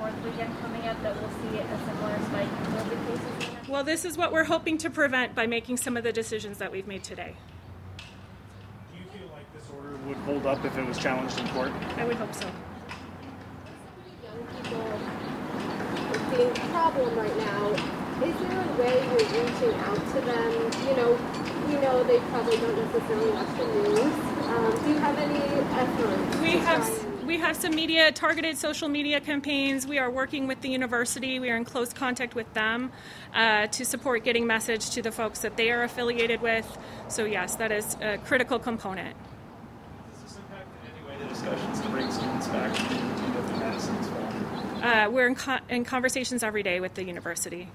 Are 0.00 0.08
you 0.10 0.14
concerned 0.14 0.22
with 0.22 0.22
the 0.22 0.22
July 0.22 0.22
4th 0.22 0.24
weekend 0.24 0.58
coming 0.60 0.88
up 0.88 1.02
that 1.02 1.20
we'll 1.20 1.30
see 1.30 1.58
a 1.58 1.78
similar 1.86 2.18
spike 2.26 2.48
in 2.48 2.72
COVID 2.72 3.06
cases? 3.08 3.68
Well, 3.68 3.84
this 3.84 4.04
is 4.04 4.16
what 4.16 4.32
we're 4.32 4.44
hoping 4.44 4.78
to 4.78 4.90
prevent 4.90 5.34
by 5.34 5.46
making 5.46 5.76
some 5.78 5.96
of 5.96 6.04
the 6.04 6.12
decisions 6.12 6.58
that 6.58 6.70
we've 6.70 6.86
made 6.86 7.02
today. 7.04 7.34
Do 7.98 8.98
you 8.98 9.18
feel 9.18 9.28
like 9.32 9.52
this 9.54 9.68
order 9.74 9.96
would 10.06 10.16
hold 10.18 10.46
up 10.46 10.64
if 10.64 10.76
it 10.76 10.86
was 10.86 10.98
challenged 10.98 11.38
in 11.40 11.48
court? 11.48 11.72
I 11.96 12.04
would 12.04 12.16
hope 12.16 12.34
so. 12.34 12.46
young 14.24 14.46
people 14.62 14.82
are 14.82 16.36
seeing 16.36 16.50
a 16.50 16.70
problem 16.70 17.18
right 17.18 17.36
now. 17.38 17.72
Is 18.22 18.34
there 18.40 18.62
a 18.62 18.72
way 18.80 18.96
you're 19.04 19.44
reaching 19.44 19.74
out 19.80 19.96
to 19.96 20.20
them? 20.22 20.50
You 20.88 20.96
know, 20.96 21.18
we 21.66 21.74
know 21.74 22.02
they 22.04 22.18
probably 22.30 22.56
don't 22.56 22.76
necessarily 22.76 23.30
watch 23.30 23.48
the 23.58 23.66
news. 23.66 24.14
Um, 24.46 24.84
do 24.84 24.90
you 24.90 24.98
have 24.98 25.18
any 25.18 25.40
efforts? 25.40 26.36
We 26.40 26.50
have 26.52 26.86
try 26.86 26.96
and- 26.96 27.15
we 27.26 27.38
have 27.38 27.56
some 27.56 27.74
media 27.74 28.12
targeted 28.12 28.56
social 28.56 28.88
media 28.88 29.20
campaigns. 29.20 29.86
We 29.86 29.98
are 29.98 30.10
working 30.10 30.46
with 30.46 30.60
the 30.60 30.68
university. 30.68 31.40
We 31.40 31.50
are 31.50 31.56
in 31.56 31.64
close 31.64 31.92
contact 31.92 32.34
with 32.36 32.52
them 32.54 32.92
uh, 33.34 33.66
to 33.66 33.84
support 33.84 34.22
getting 34.24 34.46
message 34.46 34.90
to 34.90 35.02
the 35.02 35.10
folks 35.10 35.40
that 35.40 35.56
they 35.56 35.70
are 35.72 35.82
affiliated 35.82 36.40
with. 36.40 36.78
So 37.08 37.24
yes, 37.24 37.56
that 37.56 37.72
is 37.72 37.96
a 38.00 38.18
critical 38.18 38.60
component. 38.60 39.16
Does 40.12 40.22
this 40.22 40.36
impact 40.38 40.68
in 40.84 40.90
any 40.92 41.08
way 41.08 41.24
the 41.24 41.28
discussions 41.28 41.80
to 41.80 41.88
bring 41.88 42.10
students 42.12 42.46
back 42.46 42.72
to 42.74 42.80
UW 42.80 43.58
Madison 43.58 43.96
as 43.96 44.08
well? 44.08 44.84
Uh, 44.84 45.10
we're 45.10 45.26
in, 45.26 45.34
co- 45.34 45.58
in 45.68 45.84
conversations 45.84 46.44
every 46.44 46.62
day 46.62 46.78
with 46.78 46.94
the 46.94 47.02
university. 47.02 47.68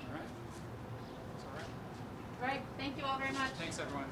All 0.00 0.14
right. 2.42 2.50
Right. 2.50 2.60
Thank 2.76 2.98
you 2.98 3.04
all 3.04 3.18
very 3.18 3.32
much. 3.32 3.50
Thanks, 3.58 3.78
everyone. 3.78 4.06